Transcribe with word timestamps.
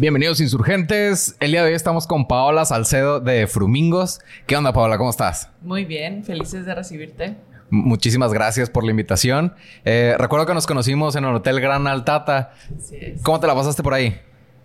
Bienvenidos 0.00 0.40
insurgentes. 0.40 1.34
El 1.40 1.50
día 1.50 1.64
de 1.64 1.70
hoy 1.70 1.74
estamos 1.74 2.06
con 2.06 2.28
Paola 2.28 2.64
Salcedo 2.64 3.18
de 3.18 3.48
Frumingos. 3.48 4.20
¿Qué 4.46 4.56
onda 4.56 4.72
Paola? 4.72 4.96
¿Cómo 4.96 5.10
estás? 5.10 5.50
Muy 5.60 5.84
bien, 5.84 6.22
felices 6.22 6.64
de 6.64 6.72
recibirte. 6.72 7.34
Muchísimas 7.68 8.32
gracias 8.32 8.70
por 8.70 8.84
la 8.84 8.92
invitación. 8.92 9.54
Eh, 9.84 10.14
recuerdo 10.16 10.46
que 10.46 10.54
nos 10.54 10.68
conocimos 10.68 11.16
en 11.16 11.24
el 11.24 11.34
Hotel 11.34 11.60
Gran 11.60 11.88
Altata. 11.88 12.52
¿Cómo 13.24 13.40
te 13.40 13.48
la 13.48 13.56
pasaste 13.56 13.82
por 13.82 13.92
ahí? 13.92 14.16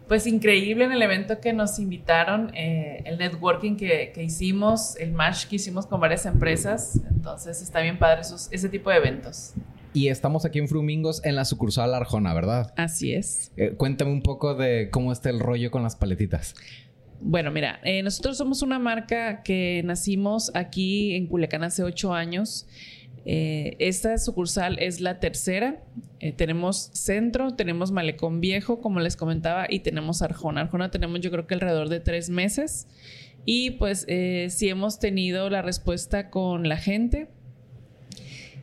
Pues 0.07 0.27
increíble 0.27 0.86
en 0.86 0.91
el 0.91 1.01
evento 1.01 1.39
que 1.39 1.52
nos 1.52 1.79
invitaron, 1.79 2.52
eh, 2.54 3.02
el 3.05 3.18
networking 3.18 3.75
que, 3.75 4.13
hicimos, 4.18 4.95
el 4.97 5.13
match 5.13 5.45
que 5.45 5.55
hicimos 5.55 5.88
con 5.88 6.00
varias 6.00 6.27
empresas. 6.27 7.00
Entonces 7.09 7.59
está 7.59 7.79
bien 7.79 7.97
padre 7.97 8.21
ese 8.21 8.70
tipo 8.70 8.92
de 8.92 8.97
eventos. 8.97 9.56
Y 9.93 10.07
estamos 10.07 10.43
aquí 10.43 10.57
en 10.57 10.68
Frumingos 10.68 11.24
en 11.24 11.36
la 11.36 11.46
sucursal 11.46 11.93
Arjona, 11.93 12.34
¿verdad? 12.34 12.74
Así 12.75 13.14
es. 13.14 13.51
Eh, 13.57 13.75
cuéntame 13.78 14.11
un 14.11 14.24
poco 14.24 14.56
de 14.56 14.89
cómo 14.89 15.11
está 15.11 15.29
el 15.29 15.39
rollo 15.39 15.70
con 15.70 15.84
las 15.84 15.96
paletitas. 15.96 16.56
Bueno, 17.21 17.51
mira, 17.51 17.79
eh, 17.84 18.01
nosotros 18.01 18.37
somos 18.37 18.64
una 18.64 18.79
marca 18.79 19.43
que 19.43 19.82
nacimos 19.86 20.51
aquí 20.56 21.14
en 21.14 21.28
Culiacán 21.28 21.64
hace 21.64 21.84
ocho 21.84 22.14
años. 22.14 22.68
Eh, 23.25 23.75
esta 23.79 24.18
sucursal 24.18 24.79
es 24.79 25.00
la 25.00 25.20
tercera. 25.20 25.84
tenemos 26.37 26.89
centro, 26.93 27.54
tenemos 27.54 27.92
malecón 27.92 28.39
viejo, 28.39 28.79
como 28.79 29.01
les 29.01 29.18
comentaba, 29.18 29.68
y 29.70 29.79
tenemos 29.82 30.21
Arjona. 30.21 30.62
Arjona 30.62 30.89
tenemos 30.89 31.20
yo 31.20 31.29
creo 31.32 31.48
que 31.48 31.54
alrededor 31.54 31.89
de 31.89 32.00
tres 32.00 32.30
meses. 32.30 32.88
Y 33.45 33.72
pues 33.72 34.08
sí 34.50 34.70
hemos 34.70 35.00
tenido 35.00 35.50
la 35.50 35.62
respuesta 35.62 36.30
con 36.30 36.67
la 36.67 36.78
gente. 36.78 37.28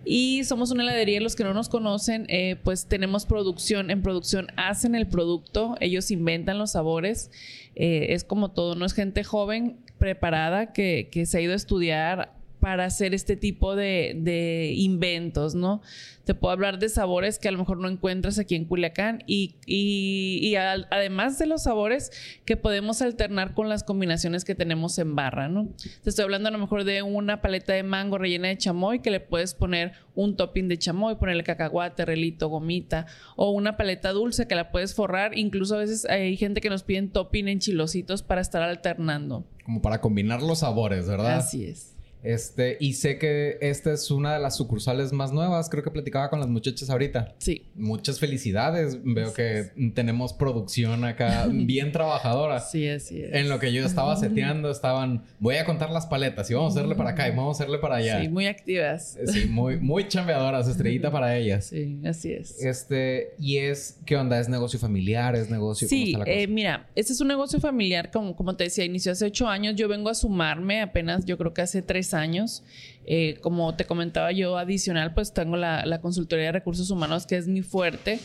Y 0.05 0.45
somos 0.45 0.71
una 0.71 0.83
heladería, 0.83 1.21
los 1.21 1.37
que 1.37 1.45
no 1.45 1.53
nos 1.53 1.69
conocen, 1.69 2.27
eh, 2.29 2.57
pues 2.63 2.87
tenemos 2.87 3.27
producción. 3.27 3.91
En 3.91 4.03
producción 4.03 4.49
hacen 4.57 4.95
el 4.95 5.07
producto, 5.07 5.77
ellos 5.81 6.11
inventan 6.11 6.59
los 6.59 6.73
sabores. 6.73 7.31
Eh, 7.77 8.09
es 8.11 8.25
como 8.25 8.51
todo, 8.51 8.75
no 8.75 8.87
es 8.87 8.95
gente 8.95 9.25
joven, 9.25 9.77
preparada, 9.99 10.73
que, 10.73 11.09
que 11.13 11.27
se 11.27 11.39
ha 11.39 11.41
ido 11.43 11.53
a 11.53 11.57
estudiar 11.57 12.40
para 12.61 12.85
hacer 12.85 13.15
este 13.15 13.37
tipo 13.37 13.75
de, 13.75 14.15
de, 14.17 14.73
inventos, 14.77 15.55
¿no? 15.55 15.81
Te 16.25 16.35
puedo 16.35 16.53
hablar 16.53 16.79
de 16.79 16.89
sabores 16.89 17.39
que 17.39 17.49
a 17.49 17.53
lo 17.53 17.59
mejor 17.59 17.79
no 17.79 17.89
encuentras 17.89 18.39
aquí 18.39 18.55
en 18.55 18.67
Culiacán 18.67 19.25
y, 19.27 19.57
y, 19.67 20.55
además 20.55 21.39
de 21.39 21.47
los 21.47 21.65
sabores 21.65 22.13
que 22.45 22.57
podemos 22.57 23.03
alternar 23.03 23.55
con 23.55 23.69
las 23.69 23.83
combinaciones 23.83 24.45
que 24.45 24.55
tenemos 24.55 24.99
en 24.99 25.17
barra, 25.17 25.49
¿no? 25.49 25.69
Te 26.05 26.11
estoy 26.11 26.25
hablando 26.25 26.49
a 26.49 26.53
lo 26.53 26.59
mejor 26.59 26.85
de 26.85 27.03
una 27.03 27.41
paleta 27.41 27.73
de 27.73 27.83
mango 27.83 28.19
rellena 28.19 28.49
de 28.49 28.59
chamoy 28.59 29.01
que 29.01 29.11
le 29.11 29.21
puedes 29.21 29.55
poner 29.55 29.93
un 30.15 30.37
topping 30.37 30.69
de 30.69 30.79
chamoy, 30.79 31.17
ponerle 31.17 31.43
cacahuate, 31.43 32.05
relito, 32.05 32.49
gomita 32.49 33.07
o 33.37 33.51
una 33.51 33.77
paleta 33.77 34.13
dulce 34.13 34.47
que 34.47 34.55
la 34.55 34.71
puedes 34.71 34.95
forrar. 34.95 35.37
Incluso 35.37 35.75
a 35.77 35.79
veces 35.79 36.05
hay 36.05 36.37
gente 36.37 36.61
que 36.61 36.71
nos 36.71 36.83
piden 36.83 37.11
topping 37.11 37.49
en 37.49 37.59
chilositos 37.59 38.23
para 38.23 38.41
estar 38.41 38.63
alternando. 38.63 39.45
Como 39.65 39.81
para 39.81 40.01
combinar 40.01 40.43
los 40.43 40.61
sabores, 40.61 41.09
¿verdad? 41.09 41.39
Así 41.39 41.65
es. 41.65 41.97
Este, 42.23 42.77
y 42.81 42.95
sé 42.95 43.19
que 43.19 43.59
esta 43.61 43.93
es 43.93 44.11
una 44.11 44.35
de 44.35 44.41
las 44.41 44.57
sucursales 44.57 45.13
más 45.13 45.33
nuevas. 45.33 45.69
Creo 45.71 45.83
que 45.83 45.91
platicaba 45.91 46.31
con 46.31 46.41
las 46.41 46.49
muchachas 46.49 46.91
ahorita. 46.91 47.35
Sí. 47.39 47.67
Muchas 47.75 48.21
felicidades. 48.21 48.99
Veo 49.03 49.33
que 49.33 49.71
tenemos 49.95 50.33
producción 50.33 51.05
acá 51.05 51.49
bien 51.51 51.93
trabajadora. 51.93 52.61
Sí, 52.61 52.89
así 52.89 53.23
es. 53.23 53.33
En 53.33 53.49
lo 53.49 53.59
que 53.59 53.73
yo 53.73 53.85
estaba 53.85 54.17
seteando, 54.17 54.71
estaban, 54.71 55.25
voy 55.39 55.57
a 55.57 55.65
contar 55.65 55.91
las 55.91 56.07
paletas 56.07 56.51
y 56.51 56.55
vamos 56.55 56.77
a 56.77 56.81
hacerle 56.81 56.95
para 56.95 57.11
acá 57.11 57.29
y 57.29 57.31
vamos 57.31 57.59
a 57.59 57.63
hacerle 57.63 57.79
para 57.79 57.97
allá. 57.97 58.21
Sí, 58.21 58.29
muy 58.29 58.47
activas. 58.47 59.17
Eh, 59.17 59.27
sí, 59.27 59.47
muy, 59.47 59.79
muy 59.79 60.09
chambeadoras, 60.09 60.69
estrellita 60.69 61.11
para 61.13 61.37
ellas. 61.37 61.67
Sí, 61.67 62.01
así 62.05 62.33
es. 62.33 62.63
Este, 62.63 63.35
y 63.39 63.59
es, 63.59 63.99
¿qué 64.05 64.17
onda? 64.17 64.39
¿Es 64.39 64.49
negocio 64.49 64.79
familiar? 64.79 65.35
¿Es 65.37 65.51
negocio? 65.51 65.89
Sí, 65.89 66.17
eh, 66.27 66.47
mira, 66.47 66.89
este 66.95 67.13
es 67.13 67.21
un 67.21 67.29
negocio 67.29 67.61
familiar, 67.61 68.11
como, 68.11 68.37
como 68.37 68.57
te 68.57 68.65
decía, 68.65 68.85
inició 68.85 69.13
hace 69.13 69.27
ocho 69.27 69.49
años. 69.49 69.75
Yo 69.77 69.89
vengo 69.89 70.11
a 70.11 70.15
sumarme 70.15 70.81
apenas, 70.81 71.25
yo 71.25 71.39
creo 71.39 71.55
que 71.55 71.63
hace 71.63 71.83
tres 71.83 72.10
años. 72.15 72.63
Eh, 73.07 73.39
como 73.41 73.75
te 73.75 73.87
comentaba 73.87 74.33
yo, 74.33 74.57
adicional, 74.57 75.15
pues 75.15 75.33
tengo 75.33 75.57
la, 75.57 76.01
consultoría 76.01 76.47
de 76.47 76.53
recursos 76.53 76.91
humanos, 76.91 77.27
que 77.27 77.37
es 77.37 77.49
mi 77.49 77.63
fuerte. 77.63 78.21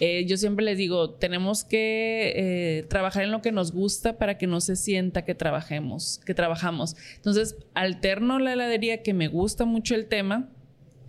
Eh, 0.00 0.26
yo 0.26 0.36
siempre 0.36 0.64
les 0.64 0.78
digo, 0.78 1.10
tenemos 1.10 1.64
que 1.64 2.32
eh, 2.36 2.82
trabajar 2.84 3.24
en 3.24 3.32
lo 3.32 3.42
que 3.42 3.50
nos 3.50 3.72
gusta 3.72 4.16
para 4.16 4.38
que 4.38 4.46
no 4.46 4.60
se 4.60 4.76
sienta 4.76 5.24
que 5.24 5.34
trabajemos, 5.34 6.20
que 6.24 6.34
trabajamos. 6.34 6.94
Entonces, 7.16 7.56
alterno 7.74 8.38
la 8.38 8.52
heladería, 8.52 9.02
que 9.02 9.12
me 9.12 9.26
gusta 9.26 9.64
mucho 9.64 9.96
el 9.96 10.06
tema, 10.06 10.48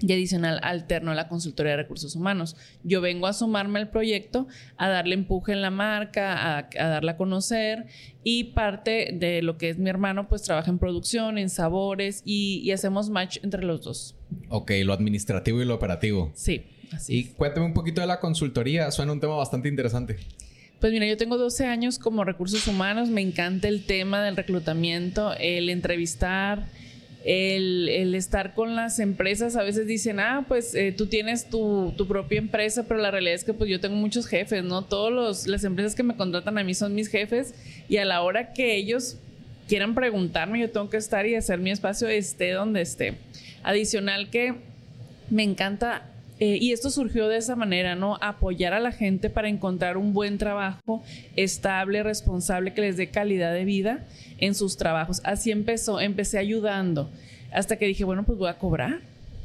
y 0.01 0.13
adicional 0.13 0.59
alterno 0.63 1.11
a 1.11 1.15
la 1.15 1.27
consultoría 1.27 1.71
de 1.71 1.77
recursos 1.77 2.15
humanos. 2.15 2.55
Yo 2.83 3.01
vengo 3.01 3.27
a 3.27 3.33
sumarme 3.33 3.79
al 3.79 3.89
proyecto, 3.89 4.47
a 4.77 4.89
darle 4.89 5.15
empuje 5.15 5.51
en 5.51 5.61
la 5.61 5.71
marca, 5.71 6.57
a, 6.57 6.69
darla 6.73 7.13
a 7.13 7.17
conocer 7.17 7.87
y 8.23 8.45
parte 8.45 9.11
de 9.13 9.41
lo 9.41 9.57
que 9.57 9.69
es 9.69 9.77
mi 9.77 9.89
hermano 9.89 10.27
pues 10.27 10.43
trabaja 10.43 10.69
en 10.69 10.79
producción, 10.79 11.38
en 11.38 11.49
sabores 11.49 12.21
y, 12.25 12.69
hacemos 12.71 13.09
match 13.09 13.39
entre 13.43 13.63
los 13.63 13.81
dos. 13.81 14.15
Ok, 14.49 14.71
lo 14.83 14.93
administrativo 14.93 15.61
y 15.61 15.65
lo 15.65 15.75
operativo. 15.75 16.31
Sí, 16.35 16.63
así. 16.93 17.17
Y 17.17 17.23
cuéntame 17.25 17.65
un 17.65 17.73
poquito 17.73 17.99
de 17.99 18.07
la 18.07 18.19
consultoría, 18.19 18.91
suena 18.91 19.11
un 19.11 19.19
tema 19.19 19.35
bastante 19.35 19.67
interesante. 19.67 20.17
Pues 20.79 20.93
mira, 20.93 21.05
yo 21.07 21.17
tengo 21.17 21.38
12 21.38 21.65
años 21.65 21.99
como 21.99 22.23
recursos 22.23 22.65
humanos, 22.67 23.09
me 23.09 23.21
encanta 23.21 23.67
el 23.67 23.83
tema 23.83 24.23
del 24.23 24.38
reclutamiento, 24.38 25.33
el 25.38 25.69
entrevistar, 25.69 26.67
el, 27.25 28.16
estar 28.16 28.53
con 28.53 28.75
las 28.75 29.00
empresas, 29.00 29.56
a 29.56 29.63
veces 29.63 29.88
dicen, 29.88 30.19
ah, 30.19 30.46
pues 30.47 30.74
eh, 30.75 30.94
tú 30.96 31.07
tienes 31.07 31.50
tu, 31.50 31.94
propia 32.07 32.40
empresa, 32.40 32.85
pero 32.88 33.00
la 33.00 33.12
realidad 33.12 33.35
es 33.35 33.44
que 33.44 33.53
pues 33.53 33.69
yo 33.69 33.80
tengo 33.80 33.96
muchos 33.96 34.28
jefes, 34.28 34.63
¿no? 34.63 34.84
Todas 34.85 35.47
las 35.47 35.63
empresas 35.63 35.96
que 35.96 36.03
me 36.03 36.16
contratan 36.16 36.57
a 36.57 36.63
mí 36.63 36.74
son 36.74 36.96
mis 36.96 37.09
jefes 37.09 37.53
y 37.90 37.97
a 37.97 38.06
la 38.06 38.22
hora 38.22 38.53
que 38.53 38.75
ellos 38.75 39.18
quieran 39.68 39.94
preguntarme, 39.96 40.59
yo 40.59 40.72
tengo 40.72 40.90
que 40.90 40.97
estar 40.97 41.25
y 41.28 41.35
hacer 41.35 41.59
mi 41.59 41.72
espacio 41.72 42.07
esté 42.07 42.52
donde 42.52 42.81
esté. 42.81 43.16
Adicional 43.63 44.30
que 44.30 44.56
me 45.30 45.44
encanta 45.44 46.09
eh, 46.39 46.57
y 46.59 46.72
esto 46.72 46.89
surgió 46.89 47.27
de 47.27 47.38
esa 47.38 47.55
manera, 47.55 47.95
¿no? 47.95 48.17
Apoyar 48.22 48.73
a 48.73 48.79
la 48.79 48.91
gente 48.91 49.29
para 49.29 49.50
encontrar 49.50 49.97
un 49.97 50.13
buen 50.13 50.38
trabajo 50.38 51.03
estable, 51.35 52.01
responsable, 52.01 52.73
que 52.73 52.81
les 52.81 52.95
dé 52.95 53.09
calidad 53.09 53.53
de 53.53 53.66
vida 53.66 54.05
en 54.38 54.55
sus 54.55 54.77
trabajos. 54.77 55.22
Así 55.25 55.51
empezó, 55.51 56.00
empecé 56.00 56.38
ayudando, 56.38 57.11
hasta 57.51 57.75
que 57.75 57.88
dije, 57.88 58.05
bueno, 58.05 58.23
pues 58.23 58.38
voy 58.38 58.50
a 58.50 58.57
cobrar. 58.57 59.01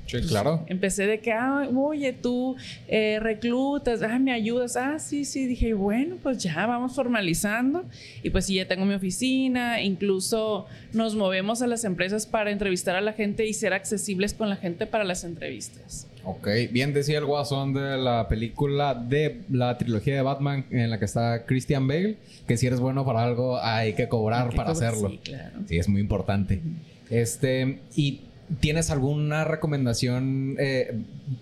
Sí, 0.07 0.21
claro. 0.23 0.65
Empecé 0.67 1.07
de 1.07 1.21
que, 1.21 1.33
ah, 1.33 1.69
oye, 1.75 2.13
tú 2.13 2.57
eh, 2.89 3.19
reclutas, 3.21 4.03
ah, 4.03 4.19
me 4.19 4.33
ayudas, 4.33 4.77
ah, 4.77 4.99
sí, 4.99 5.25
sí, 5.25 5.47
dije, 5.47 5.75
bueno, 5.75 6.17
pues 6.23 6.39
ya 6.39 6.67
vamos 6.67 6.95
formalizando 6.95 7.85
y 8.23 8.31
pues 8.31 8.47
sí, 8.47 8.55
ya 8.55 8.69
tengo 8.69 8.85
mi 8.85 8.95
oficina, 8.95 9.81
incluso 9.81 10.67
nos 10.93 11.15
movemos 11.15 11.63
a 11.63 11.67
las 11.67 11.85
empresas 11.85 12.27
para 12.27 12.51
entrevistar 12.51 12.97
a 12.97 13.01
la 13.01 13.13
gente 13.13 13.47
y 13.47 13.55
ser 13.55 13.73
accesibles 13.73 14.35
con 14.35 14.49
la 14.51 14.57
gente 14.57 14.87
para 14.87 15.05
las 15.05 15.25
entrevistas. 15.25 16.07
Ok, 16.27 16.49
bien 16.71 16.95
decía 16.95 17.19
el 17.19 17.27
guasón 17.27 17.75
de 17.75 17.99
la 17.99 18.29
película 18.29 18.95
de 18.95 19.43
la 19.51 19.77
trilogía 19.77 20.15
de 20.15 20.23
Batman 20.23 20.65
en 20.71 20.89
la 20.89 20.99
que 20.99 21.05
está 21.05 21.45
Christian 21.45 21.87
Bale, 21.87 22.17
que 22.47 22.57
si 22.57 22.67
eres 22.67 22.81
bueno 22.81 23.05
para 23.05 23.23
algo 23.23 23.59
hay 23.61 23.93
que 23.93 24.09
cobrar 24.09 24.55
para 24.55 24.71
hacerlo. 24.71 25.11
Sí, 25.11 25.21
claro. 25.23 25.61
Sí, 25.69 25.77
es 25.77 25.89
muy 25.89 26.01
importante. 26.01 26.63
Este, 27.11 27.81
y 27.95 28.23
¿Tienes 28.61 28.91
alguna 28.91 29.45
recomendación, 29.45 30.57
eh, 30.59 30.99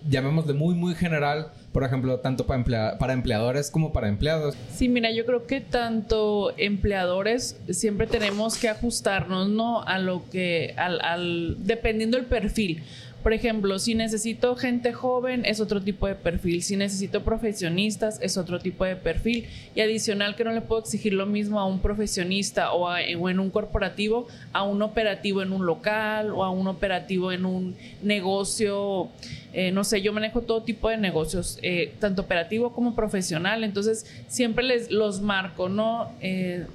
llamémosle 0.09 0.53
muy, 0.53 0.73
muy 0.73 0.95
general, 0.95 1.47
por 1.73 1.83
ejemplo, 1.83 2.19
tanto 2.19 2.45
para, 2.45 2.97
para 2.97 3.13
empleadores 3.13 3.69
como 3.69 3.91
para 3.91 4.07
empleados? 4.07 4.55
Sí, 4.73 4.87
mira, 4.87 5.11
yo 5.11 5.25
creo 5.25 5.45
que 5.45 5.59
tanto 5.59 6.53
empleadores 6.57 7.59
siempre 7.69 8.07
tenemos 8.07 8.57
que 8.57 8.69
ajustarnos, 8.69 9.49
¿no? 9.49 9.81
A 9.83 9.99
lo 9.99 10.23
que, 10.31 10.73
al, 10.77 11.01
al 11.01 11.57
dependiendo 11.59 12.17
del 12.17 12.25
perfil. 12.25 12.83
Por 13.23 13.31
ejemplo, 13.31 13.79
si 13.79 13.95
necesito 13.95 14.57
gente 14.57 14.91
joven, 14.91 15.45
es 15.45 15.61
otro 15.61 15.81
tipo 15.81 16.07
de 16.07 16.15
perfil. 16.15 16.61
Si 16.61 16.75
necesito 16.75 17.23
profesionistas, 17.23 18.19
es 18.21 18.37
otro 18.37 18.59
tipo 18.59 18.83
de 18.83 18.97
perfil. 18.97 19.47
Y 19.73 19.79
adicional 19.79 20.35
que 20.35 20.43
no 20.43 20.51
le 20.51 20.59
puedo 20.59 20.81
exigir 20.81 21.13
lo 21.13 21.25
mismo 21.25 21.57
a 21.57 21.65
un 21.65 21.79
profesionista 21.79 22.73
o, 22.73 22.93
en 22.97 23.39
un 23.39 23.49
corporativo, 23.49 24.27
a 24.51 24.63
un 24.63 24.81
operativo 24.81 25.41
en 25.41 25.53
un 25.53 25.65
local 25.65 26.31
o 26.31 26.43
a 26.43 26.49
un 26.49 26.67
operativo 26.67 27.31
en 27.31 27.45
un 27.45 27.75
negocio. 28.01 29.07
Eh, 29.53 29.71
no 29.71 29.85
sé, 29.85 30.01
yo 30.01 30.11
manejo 30.11 30.41
todo 30.41 30.63
tipo 30.63 30.89
de 30.89 30.97
negocios, 30.97 31.59
eh, 31.61 31.93
tanto 31.99 32.23
operativo 32.23 32.73
como 32.73 32.93
profesional. 32.93 33.63
Entonces, 33.63 34.05
siempre 34.27 34.65
les 34.65 34.91
los 34.91 35.21
marco, 35.21 35.69
¿no? 35.69 36.11
Eh, 36.19 36.65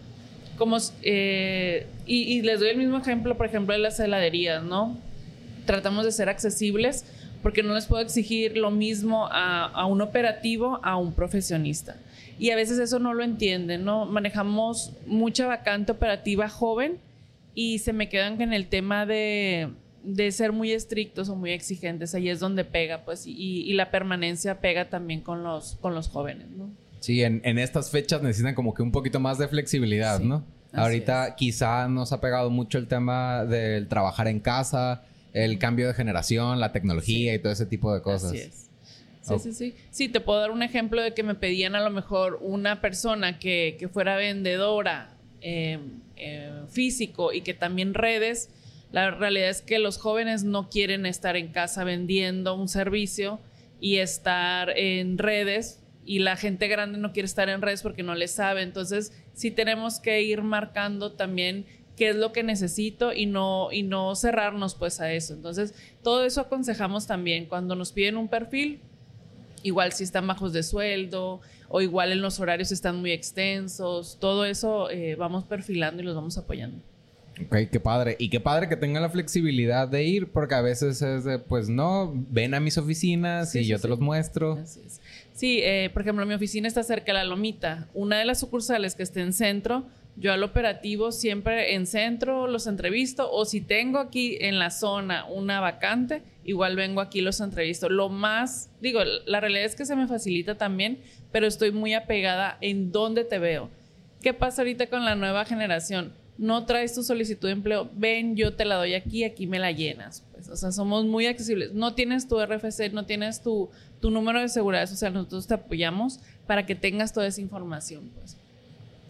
como, 0.56 0.78
y, 1.02 1.84
y 2.06 2.42
les 2.42 2.58
doy 2.58 2.70
el 2.70 2.78
mismo 2.78 2.96
ejemplo, 2.96 3.36
por 3.36 3.44
ejemplo, 3.44 3.74
de 3.74 3.80
las 3.80 4.00
heladerías, 4.00 4.62
¿no? 4.62 4.96
Tratamos 5.68 6.06
de 6.06 6.12
ser 6.12 6.30
accesibles 6.30 7.04
porque 7.42 7.62
no 7.62 7.74
les 7.74 7.84
puedo 7.84 8.02
exigir 8.02 8.56
lo 8.56 8.70
mismo 8.70 9.28
a, 9.30 9.84
un 9.86 10.00
operativo 10.00 10.80
a 10.82 10.96
un 10.96 11.12
profesionista. 11.12 11.96
Y 12.38 12.50
a 12.50 12.56
veces 12.56 12.78
eso 12.78 12.98
no 12.98 13.12
lo 13.12 13.22
entienden, 13.22 13.84
¿no? 13.84 14.06
Manejamos 14.06 14.94
mucha 15.06 15.46
vacante 15.46 15.92
operativa 15.92 16.48
joven 16.48 16.98
y 17.54 17.80
se 17.80 17.92
me 17.92 18.08
quedan 18.08 18.40
en 18.40 18.54
el 18.54 18.68
tema 18.68 19.04
de, 19.04 19.68
ser 20.30 20.52
muy 20.52 20.72
estrictos 20.72 21.28
o 21.28 21.36
muy 21.36 21.50
exigentes. 21.50 22.14
Ahí 22.14 22.30
es 22.30 22.40
donde 22.40 22.64
pega, 22.64 23.04
pues, 23.04 23.24
y, 23.26 23.72
la 23.74 23.90
permanencia 23.90 24.60
pega 24.60 24.88
también 24.88 25.20
con 25.20 25.42
los, 25.42 25.76
con 25.82 25.94
los 25.94 26.08
jóvenes, 26.08 26.48
¿no? 26.50 26.70
Sí, 27.00 27.22
en, 27.22 27.58
estas 27.58 27.90
fechas 27.90 28.22
necesitan 28.22 28.54
como 28.54 28.72
que 28.72 28.82
un 28.82 28.90
poquito 28.90 29.20
más 29.20 29.36
de 29.36 29.46
flexibilidad, 29.48 30.18
¿no? 30.20 30.44
Ahorita 30.72 31.34
quizá 31.36 31.88
nos 31.88 32.12
ha 32.12 32.20
pegado 32.20 32.50
mucho 32.50 32.78
el 32.78 32.88
tema 32.88 33.44
del 33.44 33.86
trabajar 33.86 34.28
en 34.28 34.40
casa, 34.40 35.02
el 35.32 35.58
cambio 35.58 35.88
de 35.88 35.94
generación, 35.94 36.60
la 36.60 36.72
tecnología 36.72 37.34
y 37.34 37.38
todo 37.38 37.52
ese 37.52 37.66
tipo 37.66 37.94
de 37.94 38.02
cosas. 38.02 38.30
Así 38.30 38.38
es. 38.38 38.68
Sí, 39.22 39.38
sí, 39.40 39.52
sí. 39.52 39.74
Sí, 39.90 40.08
te 40.08 40.20
puedo 40.20 40.40
dar 40.40 40.50
un 40.50 40.62
ejemplo 40.62 41.02
de 41.02 41.12
que 41.12 41.22
me 41.22 41.34
pedían 41.34 41.74
a 41.74 41.80
lo 41.82 41.90
mejor 41.90 42.38
una 42.40 42.80
persona 42.80 43.38
que, 43.38 43.76
que 43.78 43.88
fuera 43.88 44.16
vendedora 44.16 45.18
eh, 45.40 45.78
eh, 46.16 46.62
físico 46.68 47.32
y 47.32 47.42
que 47.42 47.54
también 47.54 47.94
redes. 47.94 48.50
La 48.90 49.10
realidad 49.10 49.50
es 49.50 49.60
que 49.60 49.78
los 49.78 49.98
jóvenes 49.98 50.44
no 50.44 50.70
quieren 50.70 51.04
estar 51.04 51.36
en 51.36 51.48
casa 51.48 51.84
vendiendo 51.84 52.54
un 52.54 52.68
servicio 52.68 53.38
y 53.80 53.98
estar 53.98 54.70
en 54.76 55.18
redes 55.18 55.82
y 56.04 56.20
la 56.20 56.36
gente 56.36 56.68
grande 56.68 56.98
no 56.98 57.12
quiere 57.12 57.26
estar 57.26 57.50
en 57.50 57.60
redes 57.60 57.82
porque 57.82 58.02
no 58.02 58.14
le 58.14 58.28
sabe. 58.28 58.62
Entonces, 58.62 59.12
sí 59.34 59.50
tenemos 59.50 60.00
que 60.00 60.22
ir 60.22 60.42
marcando 60.42 61.12
también 61.12 61.66
qué 61.98 62.10
es 62.10 62.16
lo 62.16 62.32
que 62.32 62.42
necesito 62.42 63.12
y 63.12 63.26
no, 63.26 63.70
y 63.72 63.82
no 63.82 64.14
cerrarnos 64.14 64.74
pues 64.74 65.00
a 65.00 65.12
eso. 65.12 65.34
Entonces, 65.34 65.74
todo 66.02 66.24
eso 66.24 66.40
aconsejamos 66.40 67.06
también. 67.06 67.46
Cuando 67.46 67.74
nos 67.74 67.92
piden 67.92 68.16
un 68.16 68.28
perfil, 68.28 68.80
igual 69.62 69.92
si 69.92 70.04
están 70.04 70.26
bajos 70.26 70.52
de 70.52 70.62
sueldo 70.62 71.40
o 71.68 71.80
igual 71.80 72.12
en 72.12 72.22
los 72.22 72.40
horarios 72.40 72.72
están 72.72 73.00
muy 73.00 73.10
extensos, 73.10 74.16
todo 74.20 74.44
eso 74.44 74.88
eh, 74.90 75.16
vamos 75.16 75.44
perfilando 75.44 76.00
y 76.00 76.06
los 76.06 76.14
vamos 76.14 76.38
apoyando. 76.38 76.80
Ok, 77.44 77.56
qué 77.70 77.80
padre. 77.80 78.16
Y 78.18 78.30
qué 78.30 78.40
padre 78.40 78.68
que 78.68 78.76
tengan 78.76 79.02
la 79.02 79.10
flexibilidad 79.10 79.86
de 79.86 80.04
ir, 80.04 80.28
porque 80.28 80.54
a 80.54 80.60
veces 80.60 81.02
es 81.02 81.24
de, 81.24 81.38
pues 81.38 81.68
no, 81.68 82.12
ven 82.30 82.54
a 82.54 82.60
mis 82.60 82.78
oficinas 82.78 83.54
y 83.54 83.64
yo 83.64 83.78
te 83.78 83.88
los 83.88 84.00
muestro. 84.00 84.58
Sí, 85.34 85.60
eh, 85.62 85.90
por 85.92 86.02
ejemplo, 86.02 86.26
mi 86.26 86.34
oficina 86.34 86.66
está 86.66 86.82
cerca 86.82 87.06
de 87.06 87.14
la 87.14 87.24
Lomita. 87.24 87.88
Una 87.94 88.18
de 88.18 88.24
las 88.24 88.40
sucursales 88.40 88.96
que 88.96 89.04
esté 89.04 89.20
en 89.20 89.32
centro, 89.32 89.86
yo 90.18 90.32
al 90.32 90.42
operativo 90.42 91.12
siempre 91.12 91.74
en 91.74 91.86
centro 91.86 92.48
los 92.48 92.66
entrevisto 92.66 93.30
o 93.30 93.44
si 93.44 93.60
tengo 93.60 93.98
aquí 93.98 94.36
en 94.40 94.58
la 94.58 94.70
zona 94.70 95.24
una 95.26 95.60
vacante, 95.60 96.22
igual 96.44 96.74
vengo 96.74 97.00
aquí 97.00 97.20
los 97.20 97.40
entrevisto. 97.40 97.88
Lo 97.88 98.08
más, 98.08 98.70
digo, 98.80 99.00
la 99.26 99.40
realidad 99.40 99.64
es 99.64 99.76
que 99.76 99.86
se 99.86 99.94
me 99.94 100.08
facilita 100.08 100.56
también, 100.56 100.98
pero 101.30 101.46
estoy 101.46 101.70
muy 101.70 101.94
apegada 101.94 102.58
en 102.60 102.90
dónde 102.90 103.24
te 103.24 103.38
veo. 103.38 103.70
¿Qué 104.20 104.34
pasa 104.34 104.62
ahorita 104.62 104.88
con 104.88 105.04
la 105.04 105.14
nueva 105.14 105.44
generación? 105.44 106.12
No 106.36 106.66
traes 106.66 106.94
tu 106.94 107.04
solicitud 107.04 107.46
de 107.46 107.52
empleo, 107.52 107.88
ven, 107.94 108.34
yo 108.34 108.54
te 108.54 108.64
la 108.64 108.76
doy 108.76 108.94
aquí, 108.94 109.22
aquí 109.22 109.46
me 109.46 109.60
la 109.60 109.70
llenas. 109.70 110.24
Pues, 110.32 110.48
o 110.48 110.56
sea, 110.56 110.72
somos 110.72 111.04
muy 111.04 111.26
accesibles. 111.26 111.74
No 111.74 111.94
tienes 111.94 112.26
tu 112.26 112.44
RFC, 112.44 112.92
no 112.92 113.06
tienes 113.06 113.42
tu, 113.42 113.70
tu 114.00 114.10
número 114.10 114.40
de 114.40 114.48
seguridad 114.48 114.88
social, 114.88 115.12
nosotros 115.12 115.46
te 115.46 115.54
apoyamos 115.54 116.20
para 116.46 116.66
que 116.66 116.74
tengas 116.74 117.12
toda 117.12 117.28
esa 117.28 117.40
información, 117.40 118.10
pues. 118.16 118.36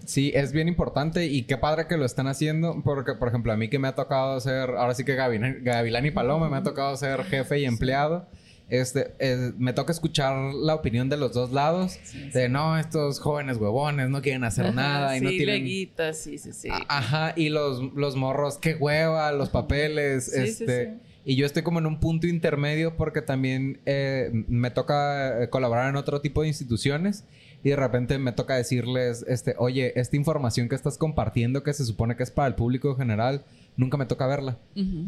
Sí, 0.09 0.33
es 0.35 0.53
bien 0.53 0.69
importante 0.69 1.27
y 1.27 1.43
qué 1.43 1.59
padre 1.59 1.87
que 1.87 1.99
lo 1.99 2.07
están 2.07 2.29
haciendo, 2.29 2.81
porque, 2.83 3.13
por 3.13 3.29
ejemplo, 3.29 3.53
a 3.53 3.59
mí 3.59 3.69
que 3.69 3.79
me 3.79 3.89
ha 3.89 3.95
tocado 3.95 4.41
ser, 4.41 4.71
ahora 4.71 4.95
sí 4.95 5.05
que 5.05 5.15
Gavilán, 5.15 6.07
y 6.07 6.11
Paloma, 6.11 6.49
me 6.49 6.57
ha 6.57 6.63
tocado 6.63 6.97
ser 6.97 7.25
jefe 7.25 7.61
y 7.61 7.67
empleado. 7.67 8.27
Este, 8.71 9.15
me 9.59 9.75
toca 9.75 9.93
escuchar 9.93 10.55
la 10.55 10.75
opinión 10.75 11.11
de 11.11 11.19
los 11.19 11.35
dos 11.35 11.53
lados. 11.53 11.99
de 12.33 12.49
no, 12.49 12.79
estos 12.79 13.21
jóvenes 13.21 13.59
huevones 13.59 14.09
no 14.09 14.23
quieren 14.23 14.45
hacer 14.45 14.75
nada 14.75 15.15
y 15.15 15.21
no 15.21 15.29
tienen. 15.29 15.67
sí, 16.15 16.39
sí, 16.39 16.55
sí. 16.55 16.71
Ajá, 16.89 17.35
y 17.37 17.51
los, 17.51 17.93
los 17.95 18.17
morros, 18.17 18.57
qué 18.57 18.77
hueva, 18.77 19.31
los 19.33 19.51
papeles. 19.51 20.33
este. 20.33 21.01
Y 21.27 21.37
yo 21.37 21.45
estoy 21.45 21.63
como 21.63 21.81
en 21.81 21.85
un 21.85 22.01
punto 22.01 22.27
intermedio 22.27 22.97
porque 22.97 23.21
también 23.21 23.83
eh, 23.85 24.31
me 24.49 24.71
toca 24.71 25.43
eh, 25.43 25.51
colaborar 25.51 25.91
en 25.91 25.97
otro 25.97 26.23
tipo 26.23 26.41
de 26.41 26.49
instituciones 26.49 27.25
y 27.65 27.71
de 27.71 27.77
repente 27.77 28.19
me 28.19 28.33
toca 28.33 28.55
decirles, 28.55 29.25
este, 29.27 29.55
oye, 29.59 29.99
esta 29.99 30.17
información 30.17 30.69
que 30.69 30.77
estás 30.77 30.97
compartiendo 30.97 31.63
que 31.63 31.73
se 31.73 31.85
supone 31.85 32.17
que 32.17 32.23
es 32.23 32.31
para 32.31 32.49
el 32.49 32.55
público 32.55 32.95
general, 32.95 33.45
nunca 33.77 33.97
me 33.97 34.07
toca 34.07 34.27
verla. 34.27 34.59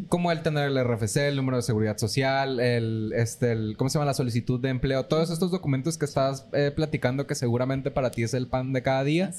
Como 0.09 0.31
el 0.31 0.41
tener 0.41 0.69
el 0.69 0.83
RFC, 0.83 1.17
el 1.17 1.37
número 1.37 1.57
de 1.57 1.63
seguridad 1.63 1.97
social, 1.97 2.59
el, 2.59 3.13
este, 3.15 3.53
el, 3.53 3.75
¿cómo 3.77 3.89
se 3.89 3.97
llama? 3.97 4.05
La 4.05 4.13
solicitud 4.13 4.59
de 4.59 4.69
empleo, 4.69 5.05
todos 5.05 5.29
estos 5.29 5.51
documentos 5.51 5.97
que 5.97 6.05
estás 6.05 6.45
eh, 6.53 6.71
platicando 6.75 7.25
que 7.25 7.35
seguramente 7.35 7.89
para 7.89 8.11
ti 8.11 8.23
es 8.23 8.33
el 8.33 8.47
pan 8.47 8.73
de 8.73 8.81
cada 8.81 9.03
día. 9.03 9.31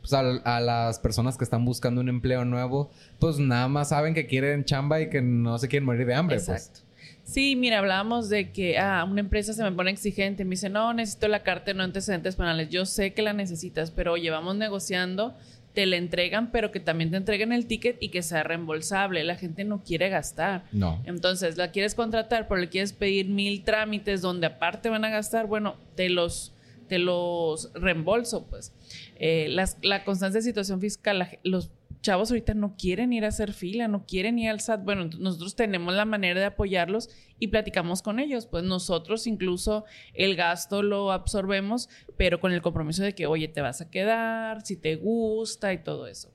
Pues 0.00 0.12
a, 0.12 0.60
las 0.60 0.98
personas 0.98 1.36
que 1.36 1.44
están 1.44 1.64
buscando 1.64 2.00
un 2.00 2.08
empleo 2.08 2.44
nuevo, 2.44 2.90
pues 3.18 3.38
nada 3.38 3.68
más 3.68 3.90
saben 3.90 4.14
que 4.14 4.26
quieren 4.26 4.64
chamba 4.64 5.00
y 5.00 5.10
que 5.10 5.22
no 5.22 5.58
se 5.58 5.68
quieren 5.68 5.86
morir 5.86 6.06
de 6.06 6.14
hambre. 6.14 6.40
Pues. 6.44 6.84
Sí, 7.24 7.54
mira, 7.56 7.78
hablábamos 7.78 8.28
de 8.28 8.50
que 8.50 8.78
ah, 8.78 9.06
una 9.08 9.20
empresa 9.20 9.52
se 9.52 9.62
me 9.62 9.72
pone 9.72 9.90
exigente, 9.90 10.44
me 10.44 10.50
dice, 10.50 10.68
no, 10.68 10.92
necesito 10.92 11.28
la 11.28 11.42
carta 11.42 11.66
de 11.66 11.74
no 11.74 11.84
antecedentes 11.84 12.36
penales. 12.36 12.68
Yo 12.70 12.86
sé 12.86 13.12
que 13.12 13.22
la 13.22 13.32
necesitas, 13.32 13.90
pero 13.90 14.16
llevamos 14.16 14.56
negociando, 14.56 15.36
te 15.72 15.86
la 15.86 15.96
entregan, 15.96 16.50
pero 16.50 16.72
que 16.72 16.80
también 16.80 17.10
te 17.10 17.16
entreguen 17.16 17.52
el 17.52 17.66
ticket 17.66 17.96
y 18.00 18.08
que 18.08 18.22
sea 18.22 18.42
reembolsable. 18.42 19.22
La 19.22 19.36
gente 19.36 19.64
no 19.64 19.82
quiere 19.84 20.08
gastar. 20.08 20.64
No. 20.72 21.00
Entonces, 21.04 21.56
la 21.56 21.70
quieres 21.70 21.94
contratar, 21.94 22.48
pero 22.48 22.60
le 22.60 22.68
quieres 22.68 22.92
pedir 22.92 23.28
mil 23.28 23.62
trámites 23.62 24.22
donde 24.22 24.46
aparte 24.46 24.88
van 24.88 25.04
a 25.04 25.10
gastar, 25.10 25.46
bueno, 25.46 25.76
te 25.94 26.08
los, 26.08 26.52
te 26.88 26.98
los 26.98 27.70
reembolso, 27.74 28.46
pues. 28.48 28.72
Eh, 29.16 29.54
la 29.82 30.04
constante 30.04 30.42
situación 30.42 30.80
fiscal, 30.80 31.38
los 31.44 31.70
chavos 32.02 32.30
ahorita 32.30 32.54
no 32.54 32.76
quieren 32.76 33.12
ir 33.12 33.24
a 33.24 33.28
hacer 33.28 33.52
fila, 33.52 33.88
no 33.88 34.06
quieren 34.06 34.38
ir 34.38 34.50
al 34.50 34.60
SAT. 34.60 34.84
Bueno, 34.84 35.10
nosotros 35.18 35.54
tenemos 35.54 35.94
la 35.94 36.04
manera 36.04 36.40
de 36.40 36.46
apoyarlos 36.46 37.10
y 37.38 37.48
platicamos 37.48 38.02
con 38.02 38.18
ellos. 38.18 38.46
Pues 38.46 38.64
nosotros 38.64 39.26
incluso 39.26 39.84
el 40.14 40.36
gasto 40.36 40.82
lo 40.82 41.12
absorbemos, 41.12 41.88
pero 42.16 42.40
con 42.40 42.52
el 42.52 42.62
compromiso 42.62 43.02
de 43.02 43.14
que, 43.14 43.26
oye, 43.26 43.48
te 43.48 43.60
vas 43.60 43.80
a 43.80 43.90
quedar, 43.90 44.62
si 44.62 44.76
te 44.76 44.96
gusta 44.96 45.72
y 45.72 45.82
todo 45.82 46.06
eso. 46.06 46.32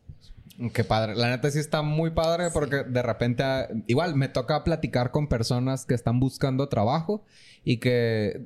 Qué 0.74 0.84
padre. 0.84 1.16
La 1.16 1.30
neta 1.30 1.52
sí 1.52 1.60
está 1.60 1.82
muy 1.82 2.12
padre 2.12 2.50
porque 2.54 2.84
de 2.84 3.02
repente, 3.02 3.44
ah, 3.44 3.68
igual 3.88 4.16
me 4.16 4.30
toca 4.30 4.64
platicar 4.64 5.12
con 5.12 5.28
personas 5.28 5.86
que 5.86 5.94
están 5.94 6.20
buscando 6.20 6.70
trabajo 6.70 7.26
y 7.66 7.78
que 7.78 8.46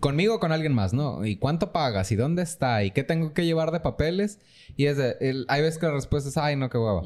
conmigo 0.00 0.36
o 0.36 0.40
con 0.40 0.50
alguien 0.50 0.72
más, 0.72 0.92
¿no? 0.92 1.24
¿Y 1.24 1.36
cuánto 1.36 1.70
pagas? 1.70 2.10
¿Y 2.10 2.16
dónde 2.16 2.42
está? 2.42 2.82
¿Y 2.82 2.90
qué 2.90 3.04
tengo 3.04 3.32
que 3.34 3.44
llevar 3.44 3.70
de 3.70 3.80
papeles? 3.80 4.40
Y 4.76 4.86
es 4.86 4.96
de, 4.96 5.16
el, 5.20 5.44
hay 5.48 5.62
veces 5.62 5.78
que 5.78 5.86
la 5.86 5.92
respuesta 5.92 6.28
es, 6.28 6.36
ay, 6.36 6.56
no, 6.56 6.70
qué 6.70 6.78
hueva. 6.78 7.02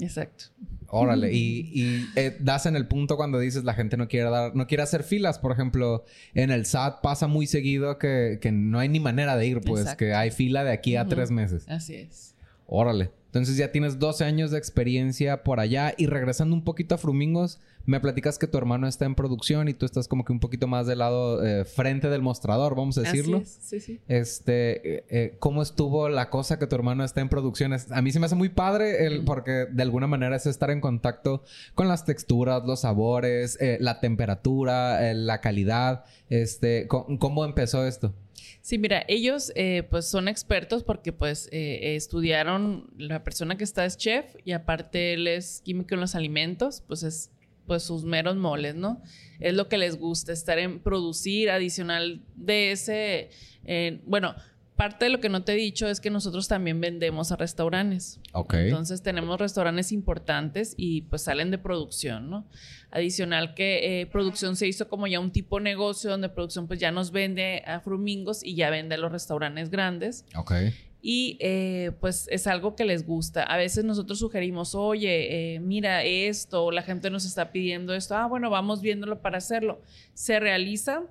Exacto. 0.00 0.44
Órale. 0.86 1.32
y, 1.32 1.70
y 1.74 2.06
eh, 2.16 2.36
das 2.40 2.66
en 2.66 2.76
el 2.76 2.86
punto 2.86 3.16
cuando 3.16 3.38
dices 3.38 3.64
la 3.64 3.74
gente 3.74 3.96
no 3.96 4.08
quiere 4.08 4.30
dar, 4.30 4.54
no 4.54 4.66
quiere 4.66 4.84
hacer 4.84 5.02
filas. 5.02 5.38
Por 5.38 5.52
ejemplo, 5.52 6.04
en 6.32 6.50
el 6.50 6.64
SAT 6.64 7.02
pasa 7.02 7.26
muy 7.26 7.46
seguido 7.46 7.98
que, 7.98 8.38
que 8.40 8.52
no 8.52 8.78
hay 8.78 8.88
ni 8.88 9.00
manera 9.00 9.36
de 9.36 9.46
ir, 9.46 9.60
pues, 9.60 9.94
que 9.96 10.14
hay 10.14 10.30
fila 10.30 10.64
de 10.64 10.72
aquí 10.72 10.96
a 10.96 11.06
tres 11.06 11.30
meses. 11.30 11.68
Así 11.68 11.94
es. 11.94 12.34
Órale. 12.66 13.10
Entonces 13.32 13.56
ya 13.56 13.72
tienes 13.72 13.98
12 13.98 14.24
años 14.24 14.50
de 14.50 14.58
experiencia 14.58 15.42
por 15.42 15.58
allá 15.58 15.94
y 15.96 16.04
regresando 16.04 16.54
un 16.54 16.64
poquito 16.64 16.94
a 16.94 16.98
Frumingos, 16.98 17.60
me 17.86 17.98
platicas 17.98 18.38
que 18.38 18.46
tu 18.46 18.58
hermano 18.58 18.86
está 18.86 19.06
en 19.06 19.14
producción 19.14 19.68
y 19.68 19.72
tú 19.72 19.86
estás 19.86 20.06
como 20.06 20.22
que 20.26 20.34
un 20.34 20.38
poquito 20.38 20.68
más 20.68 20.86
del 20.86 20.98
lado 20.98 21.42
eh, 21.42 21.64
frente 21.64 22.10
del 22.10 22.20
mostrador, 22.20 22.74
vamos 22.74 22.98
a 22.98 23.00
decirlo. 23.00 23.38
Así 23.38 23.58
Sí, 23.62 23.80
sí. 23.80 24.00
Este, 24.06 24.96
eh, 24.96 25.04
eh, 25.08 25.36
¿cómo 25.38 25.62
estuvo 25.62 26.10
la 26.10 26.28
cosa 26.28 26.58
que 26.58 26.66
tu 26.66 26.76
hermano 26.76 27.04
está 27.04 27.22
en 27.22 27.30
producción? 27.30 27.72
a 27.72 28.02
mí 28.02 28.12
se 28.12 28.20
me 28.20 28.26
hace 28.26 28.34
muy 28.34 28.50
padre 28.50 29.06
el, 29.06 29.24
porque 29.24 29.66
de 29.70 29.82
alguna 29.82 30.06
manera 30.06 30.36
es 30.36 30.44
estar 30.44 30.70
en 30.70 30.82
contacto 30.82 31.42
con 31.74 31.88
las 31.88 32.04
texturas, 32.04 32.64
los 32.66 32.80
sabores, 32.80 33.58
la 33.80 33.98
temperatura, 34.00 35.14
la 35.14 35.40
calidad. 35.40 36.04
Este, 36.28 36.86
¿cómo 36.86 37.46
empezó 37.46 37.86
esto? 37.86 38.12
Sí, 38.60 38.78
mira, 38.78 39.04
ellos 39.08 39.52
eh, 39.54 39.82
pues 39.90 40.06
son 40.06 40.28
expertos 40.28 40.84
porque 40.84 41.12
pues 41.12 41.48
eh, 41.52 41.96
estudiaron, 41.96 42.90
la 42.96 43.24
persona 43.24 43.56
que 43.56 43.64
está 43.64 43.84
es 43.84 43.96
chef 43.96 44.34
y 44.44 44.52
aparte 44.52 45.14
él 45.14 45.26
es 45.26 45.60
químico 45.64 45.94
en 45.94 46.00
los 46.00 46.14
alimentos, 46.14 46.82
pues 46.86 47.02
es 47.02 47.30
pues 47.66 47.82
sus 47.82 48.04
meros 48.04 48.36
moles, 48.36 48.74
¿no? 48.74 49.02
Es 49.40 49.54
lo 49.54 49.68
que 49.68 49.78
les 49.78 49.96
gusta, 49.96 50.32
estar 50.32 50.58
en 50.58 50.80
producir 50.80 51.50
adicional 51.50 52.22
de 52.34 52.72
ese, 52.72 53.30
eh, 53.64 54.00
bueno, 54.04 54.34
parte 54.82 55.04
de 55.04 55.10
lo 55.12 55.20
que 55.20 55.28
no 55.28 55.44
te 55.44 55.52
he 55.52 55.54
dicho 55.54 55.86
es 55.86 56.00
que 56.00 56.10
nosotros 56.10 56.48
también 56.48 56.80
vendemos 56.80 57.30
a 57.30 57.36
restaurantes. 57.36 58.18
Ok. 58.32 58.54
Entonces 58.54 59.00
tenemos 59.00 59.38
restaurantes 59.38 59.92
importantes 59.92 60.74
y 60.76 61.02
pues 61.02 61.22
salen 61.22 61.52
de 61.52 61.58
producción, 61.58 62.28
¿no? 62.28 62.48
Adicional 62.90 63.54
que 63.54 64.00
eh, 64.00 64.06
producción 64.06 64.56
se 64.56 64.66
hizo 64.66 64.88
como 64.88 65.06
ya 65.06 65.20
un 65.20 65.30
tipo 65.30 65.58
de 65.58 65.62
negocio 65.62 66.10
donde 66.10 66.28
producción 66.28 66.66
pues 66.66 66.80
ya 66.80 66.90
nos 66.90 67.12
vende 67.12 67.62
a 67.64 67.78
Frumingos 67.78 68.42
y 68.42 68.56
ya 68.56 68.70
vende 68.70 68.96
a 68.96 68.98
los 68.98 69.12
restaurantes 69.12 69.70
grandes. 69.70 70.24
Ok. 70.34 70.52
Y 71.00 71.36
eh, 71.38 71.92
pues 72.00 72.26
es 72.32 72.48
algo 72.48 72.74
que 72.74 72.84
les 72.84 73.06
gusta. 73.06 73.44
A 73.44 73.56
veces 73.58 73.84
nosotros 73.84 74.18
sugerimos, 74.18 74.74
oye, 74.74 75.54
eh, 75.54 75.60
mira 75.60 76.02
esto, 76.02 76.72
la 76.72 76.82
gente 76.82 77.08
nos 77.08 77.24
está 77.24 77.52
pidiendo 77.52 77.94
esto, 77.94 78.16
ah, 78.16 78.26
bueno, 78.26 78.50
vamos 78.50 78.82
viéndolo 78.82 79.20
para 79.20 79.38
hacerlo. 79.38 79.80
Se 80.12 80.40
realiza 80.40 81.04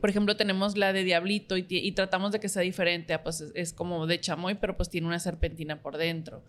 por 0.00 0.10
ejemplo, 0.10 0.36
tenemos 0.36 0.76
la 0.76 0.92
de 0.92 1.04
Diablito 1.04 1.56
y, 1.56 1.92
tratamos 1.92 2.32
de 2.32 2.40
que 2.40 2.48
sea 2.48 2.62
diferente. 2.62 3.18
Pues 3.18 3.44
es, 3.54 3.72
como 3.72 4.06
de 4.06 4.20
chamoy, 4.20 4.54
pero 4.54 4.76
pues 4.76 4.88
tiene 4.88 5.06
una 5.06 5.18
serpentina 5.18 5.82
por 5.82 5.96
dentro. 5.96 6.42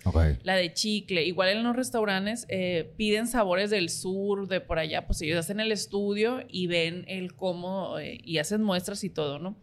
La 0.44 0.56
de 0.56 0.74
chicle. 0.74 1.24
Igual 1.26 1.50
en 1.50 1.64
los 1.64 1.76
restaurantes 1.76 2.46
eh, 2.50 2.94
piden 2.98 3.28
sabores 3.28 3.70
del 3.70 3.90
sur, 3.90 4.48
de 4.48 4.62
por 4.62 4.80
allá. 4.80 5.06
Pues 5.06 5.22
ellos 5.22 5.40
hacen 5.40 5.60
el 5.60 5.72
estudio 5.72 6.40
y 6.48 6.68
ven 6.68 7.06
el 7.08 7.36
cómo 7.36 8.00
eh, 8.00 8.20
y 8.24 8.38
hacen 8.38 8.64
muestras 8.64 9.04
y 9.04 9.10
todo, 9.10 9.40
¿no? 9.40 9.58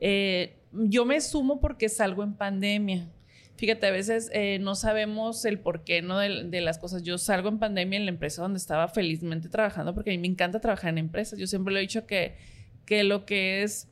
Eh, 0.00 0.58
yo 0.72 1.04
me 1.04 1.20
sumo 1.20 1.60
porque 1.60 1.88
salgo 1.88 2.22
en 2.22 2.34
pandemia. 2.34 3.08
Fíjate, 3.56 3.88
a 3.88 3.90
veces 3.90 4.30
eh, 4.32 4.60
no 4.60 4.76
sabemos 4.76 5.44
el 5.44 5.58
porqué 5.58 6.00
¿no? 6.00 6.18
De, 6.18 6.60
las 6.60 6.78
cosas. 6.78 7.02
Yo 7.02 7.18
salgo 7.18 7.48
en 7.48 7.58
pandemia 7.58 7.98
en 7.98 8.04
la 8.04 8.12
empresa 8.12 8.40
donde 8.40 8.58
estaba 8.58 8.86
felizmente 8.86 9.48
trabajando 9.48 9.94
porque 9.94 10.10
a 10.10 10.12
mí 10.12 10.18
me 10.18 10.28
encanta 10.28 10.60
trabajar 10.60 10.90
en 10.90 10.98
empresas. 10.98 11.40
Yo 11.40 11.48
siempre 11.48 11.74
le 11.74 11.80
he 11.80 11.82
dicho 11.82 12.06
que, 12.06 12.36
que 12.88 13.04
lo 13.04 13.26
que 13.26 13.62
es 13.62 13.86